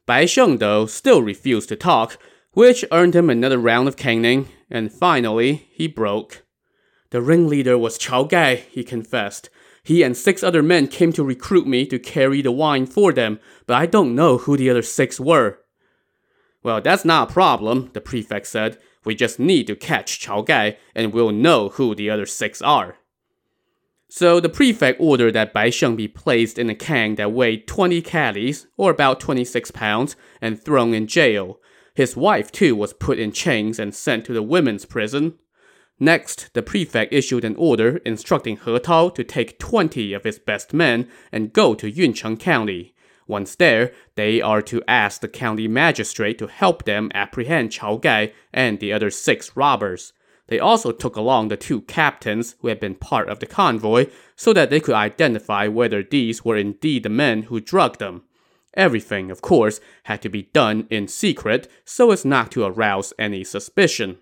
Bai 0.08 0.26
Sheng, 0.26 0.58
though, 0.58 0.86
still 0.86 1.22
refused 1.22 1.68
to 1.70 1.76
talk, 1.76 2.18
which 2.54 2.86
earned 2.92 3.14
him 3.14 3.30
another 3.30 3.60
round 3.60 3.90
of 3.90 3.98
caning, 3.98 4.48
and 4.72 4.92
finally, 4.92 5.68
he 5.72 5.88
broke. 5.88 6.44
The 7.10 7.22
ringleader 7.22 7.78
was 7.78 7.98
Chao 7.98 8.24
Gai, 8.24 8.56
he 8.56 8.86
confessed. 8.86 9.50
He 9.84 10.04
and 10.04 10.16
six 10.16 10.44
other 10.44 10.64
men 10.64 10.88
came 10.88 11.12
to 11.14 11.24
recruit 11.24 11.68
me 11.68 11.86
to 11.88 12.00
carry 12.00 12.42
the 12.42 12.54
wine 12.54 12.86
for 12.86 13.12
them, 13.12 13.40
but 13.66 13.76
I 13.76 13.86
don't 13.86 14.16
know 14.16 14.38
who 14.38 14.56
the 14.58 14.70
other 14.70 14.82
six 14.82 15.20
were. 15.20 15.60
Well, 16.64 16.82
that's 16.82 17.06
not 17.06 17.30
a 17.30 17.34
problem, 17.34 17.92
the 17.94 18.02
prefect 18.02 18.48
said. 18.48 18.78
We 19.04 19.14
just 19.14 19.40
need 19.40 19.68
to 19.68 19.76
catch 19.76 20.20
Chao 20.20 20.42
Gai, 20.42 20.78
and 20.96 21.14
we'll 21.14 21.32
know 21.32 21.70
who 21.70 21.96
the 21.96 22.10
other 22.10 22.26
six 22.26 22.62
are. 22.62 22.96
So 24.10 24.40
the 24.40 24.50
prefect 24.50 25.02
ordered 25.02 25.34
that 25.34 25.54
Bai 25.54 25.70
Sheng 25.70 25.98
be 25.98 26.08
placed 26.08 26.58
in 26.58 26.70
a 26.70 26.76
cangue 26.76 27.16
that 27.16 27.34
weighed 27.34 27.68
20 27.68 28.02
catties, 28.02 28.68
or 28.78 28.90
about 28.90 29.20
26 29.20 29.72
pounds, 29.72 30.16
and 30.42 30.62
thrown 30.62 30.94
in 30.94 31.08
jail. 31.08 31.60
His 31.94 32.16
wife, 32.16 32.52
too, 32.52 32.76
was 32.76 32.94
put 32.94 33.20
in 33.20 33.32
chains 33.32 33.80
and 33.80 33.94
sent 33.94 34.24
to 34.26 34.34
the 34.34 34.44
women's 34.44 34.86
prison. 34.86 35.34
Next, 36.00 36.54
the 36.54 36.62
prefect 36.62 37.12
issued 37.12 37.44
an 37.44 37.56
order 37.56 37.98
instructing 38.06 38.58
He 38.58 38.80
Tao 38.80 39.10
to 39.10 39.24
take 39.24 39.60
20 39.60 40.14
of 40.14 40.24
his 40.24 40.40
best 40.40 40.74
men 40.74 41.10
and 41.32 41.52
go 41.52 41.74
to 41.74 41.92
Yuncheng 41.92 42.40
County. 42.40 42.94
Once 43.28 43.56
there, 43.56 43.92
they 44.16 44.42
are 44.42 44.62
to 44.62 44.84
ask 44.88 45.20
the 45.20 45.28
county 45.28 45.68
magistrate 45.68 46.38
to 46.38 46.48
help 46.48 46.86
them 46.86 47.12
apprehend 47.14 47.72
Chao 47.72 47.98
Gai 47.98 48.32
and 48.54 48.80
the 48.80 48.94
other 48.94 49.10
six 49.10 49.58
robbers. 49.58 50.14
They 50.48 50.60
also 50.60 50.92
took 50.92 51.16
along 51.16 51.50
the 51.50 51.58
two 51.58 51.82
captains 51.82 52.56
who 52.60 52.70
had 52.70 52.80
been 52.80 52.96
part 52.96 53.30
of 53.30 53.40
the 53.40 53.46
convoy 53.46 54.08
so 54.36 54.54
that 54.54 54.70
they 54.70 54.80
could 54.80 54.96
identify 54.96 55.68
whether 55.68 56.02
these 56.02 56.46
were 56.46 56.56
indeed 56.56 57.04
the 57.04 57.10
men 57.10 57.44
who 57.44 57.60
drugged 57.60 58.00
them. 58.00 58.24
Everything, 58.74 59.32
of 59.32 59.42
course, 59.42 59.82
had 60.04 60.22
to 60.22 60.30
be 60.30 60.44
done 60.54 60.88
in 60.90 61.08
secret 61.08 61.70
so 61.84 62.12
as 62.12 62.24
not 62.24 62.52
to 62.52 62.64
arouse 62.64 63.12
any 63.20 63.44
suspicion. 63.44 64.20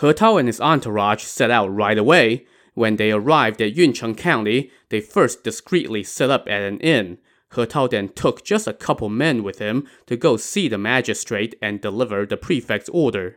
He 0.00 0.12
Tao 0.14 0.38
and 0.38 0.48
his 0.48 0.60
entourage 0.60 1.22
set 1.22 1.50
out 1.50 1.68
right 1.68 1.98
away. 1.98 2.46
When 2.74 2.96
they 2.96 3.12
arrived 3.12 3.60
at 3.60 3.74
Yuncheng 3.74 4.16
County, 4.16 4.70
they 4.88 5.00
first 5.00 5.44
discreetly 5.44 6.02
set 6.02 6.30
up 6.30 6.48
at 6.48 6.62
an 6.62 6.80
inn. 6.80 7.18
He 7.54 7.66
Tao 7.66 7.86
then 7.86 8.08
took 8.08 8.44
just 8.44 8.66
a 8.66 8.72
couple 8.72 9.10
men 9.10 9.42
with 9.42 9.58
him 9.58 9.86
to 10.06 10.16
go 10.16 10.36
see 10.36 10.68
the 10.68 10.78
magistrate 10.78 11.54
and 11.60 11.80
deliver 11.80 12.24
the 12.24 12.38
prefect's 12.38 12.88
order. 12.88 13.36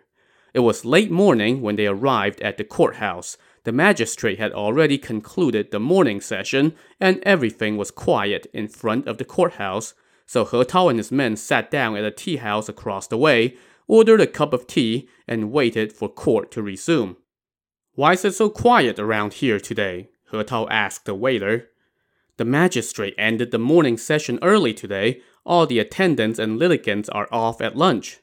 It 0.53 0.59
was 0.59 0.85
late 0.85 1.09
morning 1.09 1.61
when 1.61 1.77
they 1.77 1.87
arrived 1.87 2.39
at 2.41 2.57
the 2.57 2.63
courthouse. 2.63 3.37
The 3.63 3.71
magistrate 3.71 4.37
had 4.37 4.51
already 4.51 4.97
concluded 4.97 5.71
the 5.71 5.79
morning 5.79 6.21
session, 6.21 6.75
and 6.99 7.21
everything 7.23 7.75
was 7.75 7.89
quiet 7.89 8.45
in 8.53 8.67
front 8.67 9.07
of 9.07 9.17
the 9.17 9.25
courthouse. 9.25 9.95
So 10.27 10.45
He 10.45 10.63
Tao 10.63 10.89
and 10.89 10.99
his 10.99 11.11
men 11.11 11.35
sat 11.37 11.71
down 11.71 11.95
at 11.95 12.03
a 12.03 12.11
tea 12.11 12.35
house 12.37 12.69
across 12.69 13.07
the 13.07 13.17
way, 13.17 13.57
ordered 13.87 14.21
a 14.21 14.27
cup 14.27 14.53
of 14.53 14.67
tea, 14.67 15.09
and 15.27 15.51
waited 15.51 15.91
for 15.91 16.07
court 16.07 16.51
to 16.51 16.61
resume. 16.61 17.17
Why 17.95 18.13
is 18.13 18.25
it 18.25 18.33
so 18.33 18.49
quiet 18.49 18.99
around 18.99 19.33
here 19.33 19.59
today? 19.59 20.09
He 20.31 20.43
Tao 20.43 20.67
asked 20.67 21.05
the 21.05 21.15
waiter. 21.15 21.69
The 22.37 22.45
magistrate 22.45 23.15
ended 23.17 23.51
the 23.51 23.59
morning 23.59 23.97
session 23.97 24.39
early 24.41 24.73
today. 24.73 25.21
All 25.45 25.65
the 25.65 25.79
attendants 25.79 26.39
and 26.39 26.57
litigants 26.57 27.09
are 27.09 27.27
off 27.31 27.61
at 27.61 27.75
lunch. 27.75 28.19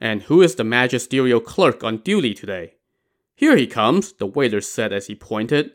And 0.00 0.22
who 0.22 0.40
is 0.40 0.54
the 0.54 0.64
magisterial 0.64 1.40
clerk 1.40 1.84
on 1.84 1.98
duty 1.98 2.32
today? 2.32 2.74
Here 3.34 3.56
he 3.56 3.66
comes, 3.66 4.12
the 4.14 4.26
waiter 4.26 4.60
said 4.60 4.92
as 4.92 5.06
he 5.06 5.14
pointed. 5.14 5.72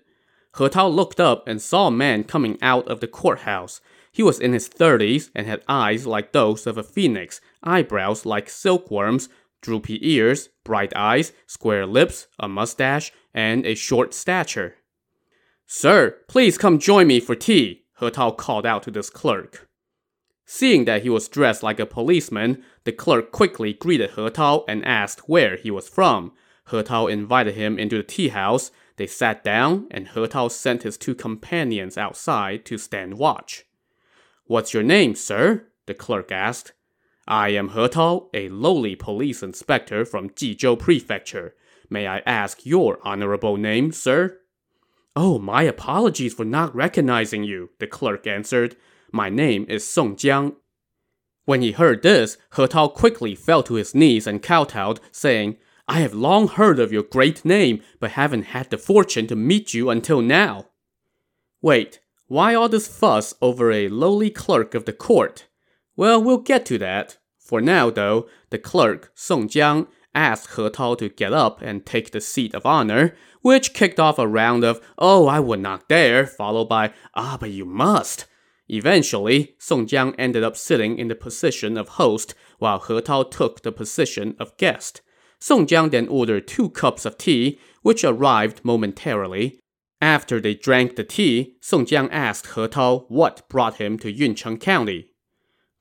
He 0.57 0.69
Tao 0.69 0.87
looked 0.87 1.19
up 1.19 1.47
and 1.47 1.61
saw 1.61 1.87
a 1.87 1.91
man 1.91 2.23
coming 2.23 2.57
out 2.61 2.87
of 2.87 3.01
the 3.01 3.07
courthouse. 3.07 3.81
He 4.11 4.23
was 4.23 4.39
in 4.39 4.53
his 4.53 4.67
thirties 4.67 5.29
and 5.35 5.45
had 5.45 5.63
eyes 5.67 6.07
like 6.07 6.31
those 6.31 6.65
of 6.65 6.77
a 6.77 6.83
phoenix, 6.83 7.41
eyebrows 7.61 8.25
like 8.25 8.49
silkworms, 8.49 9.29
droopy 9.61 9.99
ears, 10.01 10.49
bright 10.63 10.93
eyes, 10.95 11.33
square 11.47 11.85
lips, 11.85 12.27
a 12.39 12.47
mustache, 12.47 13.11
and 13.33 13.65
a 13.65 13.75
short 13.75 14.13
stature. 14.13 14.75
Sir, 15.67 16.17
please 16.27 16.57
come 16.57 16.79
join 16.79 17.07
me 17.07 17.19
for 17.19 17.35
tea, 17.35 17.83
He 17.99 18.09
Tao 18.09 18.31
called 18.31 18.65
out 18.65 18.83
to 18.83 18.91
this 18.91 19.09
clerk. 19.09 19.67
Seeing 20.45 20.85
that 20.85 21.01
he 21.01 21.09
was 21.09 21.27
dressed 21.27 21.63
like 21.63 21.79
a 21.79 21.85
policeman, 21.85 22.63
the 22.83 22.91
clerk 22.91 23.31
quickly 23.31 23.73
greeted 23.73 24.11
He 24.11 24.29
Tao 24.29 24.63
and 24.67 24.85
asked 24.85 25.27
where 25.27 25.55
he 25.55 25.71
was 25.71 25.89
from. 25.89 26.33
He 26.69 26.83
Tao 26.83 27.07
invited 27.07 27.55
him 27.55 27.79
into 27.79 27.97
the 27.97 28.03
tea 28.03 28.29
house. 28.29 28.71
They 28.97 29.07
sat 29.07 29.43
down, 29.43 29.87
and 29.89 30.09
He 30.09 30.27
Tao 30.27 30.47
sent 30.47 30.83
his 30.83 30.97
two 30.97 31.15
companions 31.15 31.97
outside 31.97 32.63
to 32.65 32.77
stand 32.77 33.15
watch. 33.15 33.65
What's 34.45 34.73
your 34.73 34.83
name, 34.83 35.15
sir? 35.15 35.67
the 35.87 35.95
clerk 35.95 36.31
asked. 36.31 36.73
I 37.27 37.49
am 37.49 37.69
He 37.69 37.87
Tao, 37.87 38.29
a 38.33 38.49
lowly 38.49 38.95
police 38.95 39.41
inspector 39.41 40.05
from 40.05 40.29
Jizhou 40.29 40.77
Prefecture. 40.77 41.55
May 41.89 42.07
I 42.07 42.19
ask 42.19 42.65
your 42.65 42.99
honorable 43.03 43.57
name, 43.57 43.91
sir? 43.91 44.39
Oh, 45.15 45.39
my 45.39 45.63
apologies 45.63 46.35
for 46.35 46.45
not 46.45 46.75
recognizing 46.75 47.43
you, 47.43 47.71
the 47.79 47.87
clerk 47.87 48.27
answered. 48.27 48.75
My 49.15 49.29
name 49.29 49.65
is 49.69 49.87
Song 49.87 50.17
Jiang. 50.17 50.57
When 51.45 51.61
he 51.61 51.71
heard 51.71 52.03
this, 52.03 52.37
He 52.53 52.67
Tao 52.67 52.89
quickly 52.89 53.33
fell 53.33 53.63
to 53.63 53.75
his 53.75 53.95
knees 53.95 54.27
and 54.27 54.43
kowtowed, 54.43 54.99
saying, 55.09 55.55
I 55.87 56.01
have 56.01 56.13
long 56.13 56.49
heard 56.49 56.79
of 56.79 56.91
your 56.91 57.03
great 57.03 57.45
name, 57.45 57.81
but 58.01 58.11
haven't 58.11 58.47
had 58.47 58.69
the 58.69 58.77
fortune 58.77 59.25
to 59.27 59.35
meet 59.37 59.73
you 59.73 59.89
until 59.89 60.21
now. 60.21 60.65
Wait, 61.61 62.01
why 62.27 62.55
all 62.55 62.67
this 62.67 62.89
fuss 62.89 63.33
over 63.41 63.71
a 63.71 63.87
lowly 63.87 64.29
clerk 64.29 64.75
of 64.75 64.83
the 64.83 64.91
court? 64.91 65.47
Well, 65.95 66.21
we'll 66.21 66.39
get 66.39 66.65
to 66.65 66.77
that. 66.79 67.17
For 67.39 67.61
now, 67.61 67.89
though, 67.89 68.27
the 68.49 68.59
clerk, 68.59 69.13
Song 69.15 69.47
Jiang, 69.47 69.87
asked 70.13 70.57
He 70.57 70.69
Tao 70.71 70.93
to 70.95 71.07
get 71.07 71.31
up 71.31 71.61
and 71.61 71.85
take 71.85 72.11
the 72.11 72.19
seat 72.19 72.53
of 72.53 72.65
honor, 72.65 73.15
which 73.41 73.73
kicked 73.73 73.97
off 73.97 74.19
a 74.19 74.27
round 74.27 74.65
of, 74.65 74.81
oh, 74.97 75.25
I 75.25 75.39
would 75.39 75.61
not 75.61 75.87
dare, 75.87 76.27
followed 76.27 76.67
by, 76.67 76.91
ah, 77.13 77.37
but 77.39 77.51
you 77.51 77.63
must. 77.63 78.25
Eventually, 78.67 79.55
Song 79.59 79.87
Jiang 79.87 80.15
ended 80.17 80.43
up 80.43 80.57
sitting 80.57 80.97
in 80.97 81.07
the 81.07 81.15
position 81.15 81.77
of 81.77 81.89
host, 81.89 82.33
while 82.59 82.79
He 82.79 82.99
Tao 83.01 83.23
took 83.23 83.61
the 83.61 83.71
position 83.71 84.35
of 84.39 84.57
guest. 84.57 85.01
Song 85.39 85.67
Jiang 85.67 85.91
then 85.91 86.07
ordered 86.07 86.47
two 86.47 86.69
cups 86.69 87.05
of 87.05 87.17
tea, 87.17 87.59
which 87.81 88.03
arrived 88.03 88.63
momentarily, 88.63 89.59
after 90.01 90.41
they 90.41 90.53
drank 90.53 90.97
the 90.97 91.03
tea, 91.03 91.55
Song 91.61 91.85
Jiang 91.85 92.09
asked 92.11 92.53
He 92.53 92.67
Tao 92.67 93.05
what 93.07 93.47
brought 93.49 93.77
him 93.77 93.97
to 93.99 94.13
Yuncheng 94.13 94.59
County. 94.59 95.11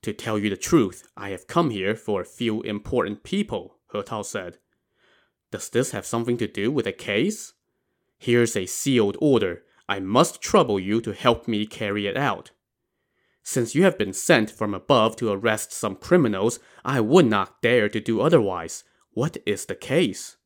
To 0.03 0.13
tell 0.13 0.39
you 0.39 0.49
the 0.49 0.57
truth, 0.57 1.07
I 1.17 1.29
have 1.29 1.47
come 1.47 1.69
here 1.69 1.95
for 1.95 2.21
a 2.21 2.25
few 2.25 2.61
important 2.61 3.23
people, 3.23 3.77
He 3.91 4.01
Tao 4.01 4.21
said. 4.21 4.57
Does 5.51 5.69
this 5.69 5.91
have 5.91 6.05
something 6.05 6.37
to 6.37 6.47
do 6.47 6.71
with 6.71 6.87
a 6.87 6.91
case? 6.91 7.53
Here's 8.17 8.55
a 8.55 8.65
sealed 8.65 9.17
order. 9.19 9.63
I 9.87 9.99
must 9.99 10.41
trouble 10.41 10.79
you 10.79 11.01
to 11.01 11.13
help 11.13 11.47
me 11.47 11.65
carry 11.65 12.07
it 12.07 12.17
out. 12.17 12.51
Since 13.47 13.75
you 13.75 13.83
have 13.83 13.95
been 13.95 14.11
sent 14.11 14.49
from 14.49 14.73
above 14.73 15.15
to 15.17 15.31
arrest 15.31 15.71
some 15.71 15.95
criminals, 15.95 16.59
I 16.83 16.99
would 16.99 17.27
not 17.27 17.61
dare 17.61 17.87
to 17.89 17.99
do 18.01 18.19
otherwise. 18.19 18.83
What 19.11 19.37
is 19.45 19.65
the 19.67 19.75
case? 19.75 20.37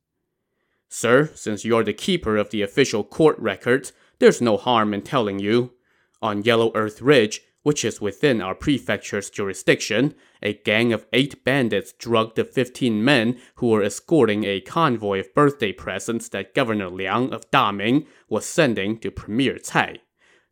Sir, 0.86 1.30
since 1.34 1.64
you're 1.64 1.82
the 1.82 1.94
keeper 1.94 2.36
of 2.36 2.50
the 2.50 2.60
official 2.60 3.02
court 3.02 3.38
records, 3.38 3.94
there's 4.18 4.42
no 4.42 4.58
harm 4.58 4.92
in 4.92 5.00
telling 5.00 5.38
you. 5.38 5.72
On 6.20 6.42
Yellow 6.42 6.72
Earth 6.74 7.00
Ridge, 7.00 7.40
which 7.62 7.86
is 7.86 8.02
within 8.02 8.42
our 8.42 8.54
prefecture's 8.54 9.30
jurisdiction, 9.30 10.14
a 10.42 10.52
gang 10.52 10.92
of 10.92 11.06
eight 11.14 11.42
bandits 11.42 11.94
drugged 11.94 12.36
the 12.36 12.44
15 12.44 13.02
men 13.02 13.40
who 13.56 13.68
were 13.68 13.82
escorting 13.82 14.44
a 14.44 14.60
convoy 14.60 15.20
of 15.20 15.34
birthday 15.34 15.72
presents 15.72 16.28
that 16.28 16.54
Governor 16.54 16.90
Liang 16.90 17.32
of 17.32 17.50
Daming 17.50 18.06
was 18.28 18.44
sending 18.44 18.98
to 18.98 19.10
Premier 19.10 19.58
Cai. 19.58 20.00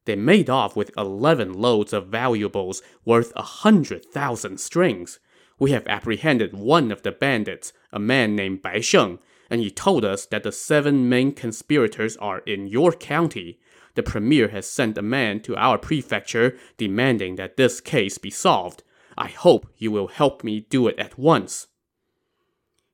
They 0.08 0.16
made 0.16 0.48
off 0.48 0.74
with 0.74 0.90
11 0.96 1.52
loads 1.52 1.92
of 1.92 2.06
valuables 2.06 2.80
worth 3.04 3.30
a 3.36 3.42
hundred 3.42 4.06
thousand 4.06 4.58
strings. 4.58 5.18
We 5.58 5.72
have 5.72 5.86
apprehended 5.86 6.54
one 6.54 6.90
of 6.90 7.02
the 7.02 7.12
bandits, 7.12 7.74
a 7.92 7.98
man 7.98 8.34
named 8.34 8.62
Bai 8.62 8.80
Sheng, 8.80 9.18
and 9.50 9.60
he 9.60 9.70
told 9.70 10.06
us 10.06 10.24
that 10.24 10.44
the 10.44 10.50
seven 10.50 11.10
main 11.10 11.32
conspirators 11.32 12.16
are 12.16 12.38
in 12.46 12.68
your 12.68 12.92
county. 12.92 13.60
The 13.96 14.02
premier 14.02 14.48
has 14.48 14.66
sent 14.66 14.96
a 14.96 15.02
man 15.02 15.40
to 15.40 15.54
our 15.56 15.76
prefecture 15.76 16.56
demanding 16.78 17.36
that 17.36 17.58
this 17.58 17.78
case 17.78 18.16
be 18.16 18.30
solved. 18.30 18.82
I 19.18 19.26
hope 19.28 19.70
you 19.76 19.90
will 19.90 20.08
help 20.08 20.42
me 20.42 20.60
do 20.70 20.88
it 20.88 20.98
at 20.98 21.18
once. 21.18 21.66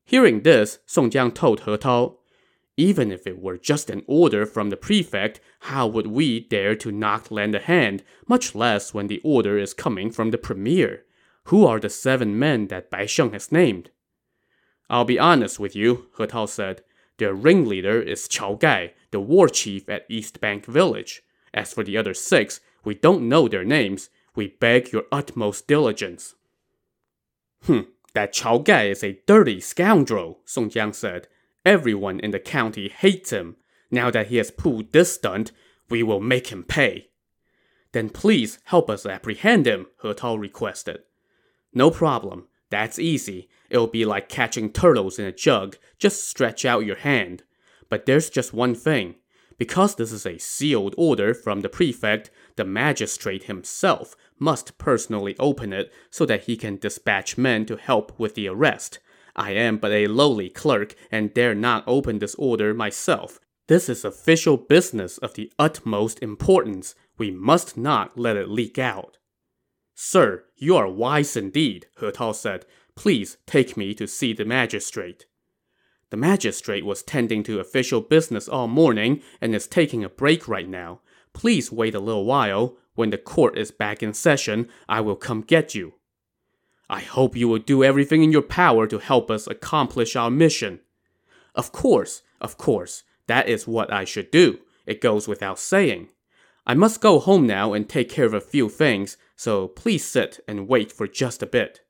Hearing 0.05 0.43
this, 0.43 0.81
Song 0.85 1.11
Jiang 1.11 1.33
told 1.33 1.61
He 1.61 1.77
Tao, 1.77 2.17
even 2.77 3.13
if 3.13 3.27
it 3.27 3.41
were 3.41 3.57
just 3.57 3.89
an 3.89 4.03
order 4.07 4.45
from 4.45 4.71
the 4.71 4.77
prefect, 4.77 5.41
how 5.61 5.87
would 5.87 6.09
we 6.09 6.41
dare 6.41 6.75
to 6.77 6.91
not 6.91 7.31
lend 7.31 7.55
a 7.55 7.61
hand, 7.61 8.03
much 8.27 8.55
less 8.55 8.93
when 8.93 9.07
the 9.07 9.21
order 9.23 9.57
is 9.57 9.75
coming 9.75 10.11
from 10.11 10.31
the 10.31 10.39
premier? 10.39 11.05
Who 11.45 11.67
are 11.67 11.79
the 11.79 11.91
seven 11.91 12.39
men 12.39 12.69
that 12.69 12.91
Bai 12.91 13.07
Sheng 13.07 13.33
has 13.33 13.53
named? 13.53 13.91
I'll 14.91 15.05
be 15.05 15.19
honest 15.19 15.61
with 15.61 15.77
you, 15.77 16.09
He 16.19 16.27
Tao 16.27 16.47
said. 16.47 16.83
Their 17.19 17.35
ringleader 17.35 18.01
is 18.01 18.27
Chao 18.27 18.55
Gai, 18.55 18.95
the 19.13 19.21
war 19.21 19.49
chief 19.49 19.89
at 19.89 20.07
East 20.09 20.41
Bank 20.41 20.67
Village. 20.67 21.23
As 21.53 21.73
for 21.73 21.85
the 21.85 21.97
other 21.97 22.15
six, 22.15 22.61
we 22.85 22.95
don't 22.95 23.29
know 23.29 23.47
their 23.47 23.65
names. 23.65 24.11
We 24.35 24.49
beg 24.49 24.93
your 24.93 25.05
utmost 25.13 25.69
diligence. 25.69 26.35
Hmm, 27.63 27.83
that 28.15 28.33
Chao 28.33 28.59
Gai 28.59 28.91
is 28.91 29.05
a 29.05 29.21
dirty 29.27 29.61
scoundrel, 29.61 30.41
Song 30.45 30.69
Jiang 30.69 30.95
said. 30.95 31.29
Everyone 31.65 32.21
in 32.21 32.31
the 32.31 32.39
county 32.39 32.89
hates 32.89 33.31
him. 33.31 33.57
Now 33.91 34.11
that 34.11 34.27
he 34.27 34.37
has 34.37 34.51
pulled 34.51 34.93
this 34.93 35.15
stunt, 35.15 35.53
we 35.89 36.03
will 36.03 36.21
make 36.21 36.49
him 36.49 36.65
pay. 36.65 37.09
Then 37.93 38.11
please 38.11 38.59
help 38.65 38.91
us 38.91 39.07
apprehend 39.07 39.67
him, 39.67 39.87
He 40.03 40.13
Tao 40.15 40.35
requested. 40.35 41.01
No 41.73 41.91
problem. 41.91 42.49
That's 42.71 42.99
easy. 42.99 43.49
It'll 43.71 43.87
be 43.87 44.05
like 44.05 44.29
catching 44.29 44.73
turtles 44.73 45.19
in 45.19 45.27
a 45.27 45.33
jug. 45.33 45.77
Just 45.99 46.29
stretch 46.29 46.65
out 46.65 46.85
your 46.85 46.97
hand. 46.97 47.45
But 47.89 48.07
there's 48.07 48.31
just 48.31 48.53
one 48.53 48.75
thing. 48.75 49.17
Because 49.57 49.95
this 49.95 50.11
is 50.11 50.27
a 50.27 50.39
sealed 50.39 50.95
order 50.99 51.33
from 51.33 51.61
the 51.61 51.69
prefect, 51.69 52.31
the 52.57 52.65
magistrate 52.65 53.45
himself 53.45 54.17
must 54.39 54.77
personally 54.79 55.37
open 55.39 55.73
it 55.73 55.93
so 56.11 56.27
that 56.27 56.45
he 56.45 56.57
can 56.57 56.77
dispatch 56.77 57.39
men 57.39 57.65
to 57.67 57.77
help 57.77 58.19
with 58.19 58.35
the 58.35 58.49
arrest. 58.49 58.99
I 59.37 59.53
am 59.53 59.79
but 59.79 59.93
a 59.93 60.07
lowly 60.07 60.49
clerk 60.49 60.95
and 61.11 61.35
dare 61.35 61.55
not 61.55 61.85
open 61.87 62.19
this 62.19 62.35
order 62.37 62.73
myself. 62.73 63.41
This 63.67 63.89
is 63.89 64.05
official 64.05 64.57
business 64.57 65.19
of 65.19 65.35
the 65.35 65.51
utmost 65.59 66.23
importance. 66.23 66.95
We 67.17 67.31
must 67.31 67.77
not 67.77 68.19
let 68.19 68.37
it 68.37 68.49
leak 68.49 68.79
out. 68.79 69.19
Sir, 69.95 70.45
you 70.57 70.77
are 70.77 70.89
wise 70.89 71.37
indeed, 71.37 71.87
He 71.99 72.11
Tao 72.11 72.33
said. 72.33 72.67
Please 72.95 73.39
take 73.47 73.77
me 73.77 73.95
to 73.95 74.07
see 74.07 74.33
the 74.33 74.45
magistrate. 74.45 75.27
The 76.11 76.17
magistrate 76.17 76.85
was 76.85 77.03
tending 77.03 77.43
to 77.45 77.59
official 77.59 78.01
business 78.01 78.49
all 78.49 78.69
morning 78.69 79.23
and 79.41 79.55
is 79.55 79.67
taking 79.67 80.05
a 80.05 80.09
break 80.09 80.47
right 80.47 80.69
now. 80.69 81.01
Please 81.33 81.73
wait 81.73 81.95
a 81.95 82.01
little 82.01 82.25
while. 82.25 82.77
When 82.95 83.11
the 83.11 83.19
court 83.19 83.59
is 83.59 83.73
back 83.73 84.03
in 84.03 84.15
session, 84.15 84.69
I 84.89 85.01
will 85.01 85.17
come 85.17 85.41
get 85.41 85.75
you. 85.75 85.95
I 86.89 87.01
hope 87.01 87.37
you 87.37 87.49
will 87.49 87.59
do 87.59 87.83
everything 87.83 88.23
in 88.23 88.33
your 88.33 88.43
power 88.43 88.87
to 88.87 88.99
help 88.99 89.31
us 89.31 89.47
accomplish 89.47 90.17
our 90.17 90.31
mission. 90.31 90.81
Of 91.55 91.73
course, 91.73 92.23
of 92.41 92.59
course, 92.59 93.05
that 93.27 93.49
is 93.49 93.67
what 93.67 93.93
I 93.93 94.05
should 94.05 94.31
do. 94.31 94.61
It 94.87 95.01
goes 95.01 95.27
without 95.27 95.59
saying. 95.59 96.09
I 96.67 96.75
must 96.75 97.01
go 97.01 97.19
home 97.19 97.47
now 97.47 97.73
and 97.73 97.89
take 97.89 98.09
care 98.09 98.25
of 98.25 98.35
a 98.35 98.41
few 98.41 98.69
things, 98.69 99.17
so 99.37 99.69
please 99.69 100.05
sit 100.05 100.41
and 100.49 100.69
wait 100.69 100.93
for 100.93 101.07
just 101.07 101.43
a 101.43 101.47
bit. 101.47 101.81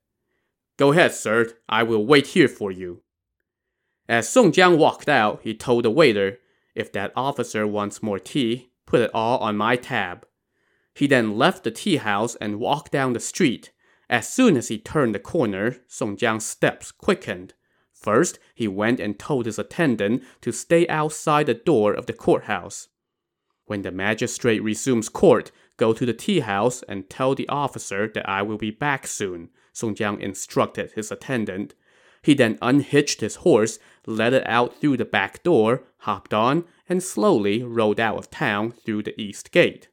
Go 0.77 0.91
ahead, 0.91 1.13
sir. 1.13 1.53
I 1.69 1.83
will 1.83 2.05
wait 2.05 2.27
here 2.27 2.47
for 2.49 2.71
you. 2.71 3.01
As 4.07 4.29
Song 4.29 4.51
Jiang 4.51 4.77
walked 4.77 5.09
out, 5.09 5.39
he 5.43 5.53
told 5.53 5.85
the 5.85 5.91
waiter, 5.91 6.39
If 6.75 6.91
that 6.91 7.13
officer 7.15 7.65
wants 7.65 8.03
more 8.03 8.19
tea, 8.19 8.69
put 8.85 9.01
it 9.01 9.11
all 9.13 9.39
on 9.39 9.57
my 9.57 9.77
tab. 9.77 10.27
He 10.93 11.07
then 11.07 11.37
left 11.37 11.63
the 11.63 11.71
tea 11.71 11.97
house 11.97 12.35
and 12.35 12.59
walked 12.59 12.91
down 12.91 13.13
the 13.13 13.19
street. 13.19 13.71
As 14.09 14.27
soon 14.31 14.55
as 14.55 14.67
he 14.67 14.77
turned 14.77 15.15
the 15.15 15.19
corner, 15.19 15.77
Song 15.87 16.15
Jiang's 16.15 16.45
steps 16.45 16.91
quickened. 16.91 17.53
First, 17.93 18.39
he 18.53 18.67
went 18.67 18.99
and 18.99 19.17
told 19.17 19.45
his 19.45 19.57
attendant 19.57 20.23
to 20.41 20.51
stay 20.51 20.87
outside 20.87 21.47
the 21.47 21.53
door 21.53 21.93
of 21.93 22.05
the 22.05 22.13
courthouse. 22.13 22.89
When 23.65 23.81
the 23.81 23.91
magistrate 23.91 24.61
resumes 24.61 25.09
court, 25.09 25.51
go 25.77 25.91
to 25.91 26.05
the 26.05 26.13
tea 26.13 26.41
house 26.41 26.83
and 26.83 27.09
tell 27.09 27.33
the 27.33 27.49
officer 27.49 28.07
that 28.13 28.29
I 28.29 28.43
will 28.43 28.57
be 28.57 28.69
back 28.69 29.07
soon, 29.07 29.49
Song 29.73 29.95
Jiang 29.95 30.19
instructed 30.19 30.91
his 30.91 31.11
attendant. 31.11 31.73
He 32.21 32.35
then 32.35 32.59
unhitched 32.61 33.21
his 33.21 33.37
horse, 33.37 33.79
let 34.05 34.33
it 34.33 34.47
out 34.47 34.79
through 34.79 34.97
the 34.97 35.05
back 35.05 35.41
door, 35.41 35.83
hopped 35.99 36.33
on, 36.33 36.65
and 36.87 37.01
slowly 37.01 37.63
rode 37.63 37.99
out 37.99 38.17
of 38.17 38.29
town 38.29 38.71
through 38.71 39.03
the 39.03 39.19
east 39.19 39.51
gate. 39.51 39.89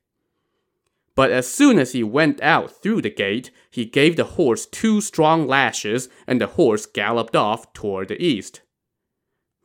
But 1.15 1.31
as 1.31 1.47
soon 1.47 1.79
as 1.79 1.93
he 1.93 2.03
went 2.03 2.41
out 2.41 2.83
through 2.83 3.03
the 3.03 3.11
gate, 3.11 3.51
he 3.71 3.85
gave 3.85 4.17
the 4.17 4.25
horse 4.25 4.67
two 4.67 5.01
strong 5.01 5.47
lashes, 5.47 6.09
and 6.27 6.41
the 6.41 6.47
horse 6.47 6.87
galloped 6.87 7.37
off 7.37 7.73
toward 7.73 8.09
the 8.09 8.23
east. 8.23 8.63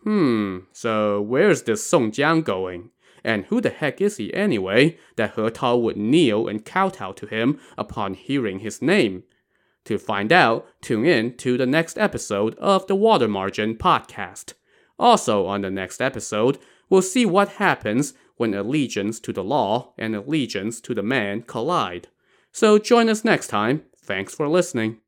Hmm, 0.03 0.59
so 0.71 1.21
where's 1.21 1.63
this 1.63 1.85
Song 1.85 2.11
Jiang 2.11 2.43
going? 2.43 2.91
And 3.23 3.45
who 3.45 3.59
the 3.59 3.69
heck 3.69 3.99
is 3.99 4.17
he 4.17 4.33
anyway, 4.33 4.97
that 5.15 5.35
He 5.35 5.49
Tao 5.49 5.75
would 5.77 5.97
kneel 5.97 6.47
and 6.47 6.63
kowtow 6.63 7.11
to 7.13 7.25
him 7.25 7.59
upon 7.77 8.13
hearing 8.13 8.59
his 8.59 8.81
name? 8.81 9.23
To 9.85 9.97
find 9.97 10.31
out, 10.31 10.67
tune 10.81 11.05
in 11.05 11.35
to 11.37 11.57
the 11.57 11.65
next 11.65 11.97
episode 11.97 12.55
of 12.55 12.87
the 12.87 12.95
Water 12.95 13.27
Margin 13.27 13.75
podcast. 13.75 14.53
Also, 14.99 15.45
on 15.45 15.61
the 15.61 15.69
next 15.69 16.01
episode, 16.01 16.57
we'll 16.89 17.01
see 17.01 17.25
what 17.25 17.49
happens 17.49 18.13
when 18.37 18.53
allegiance 18.53 19.19
to 19.19 19.33
the 19.33 19.43
law 19.43 19.93
and 19.97 20.15
allegiance 20.15 20.79
to 20.81 20.93
the 20.93 21.03
man 21.03 21.41
collide. 21.41 22.07
So 22.51 22.79
join 22.79 23.09
us 23.09 23.25
next 23.25 23.47
time. 23.47 23.83
Thanks 23.97 24.33
for 24.33 24.47
listening. 24.47 25.01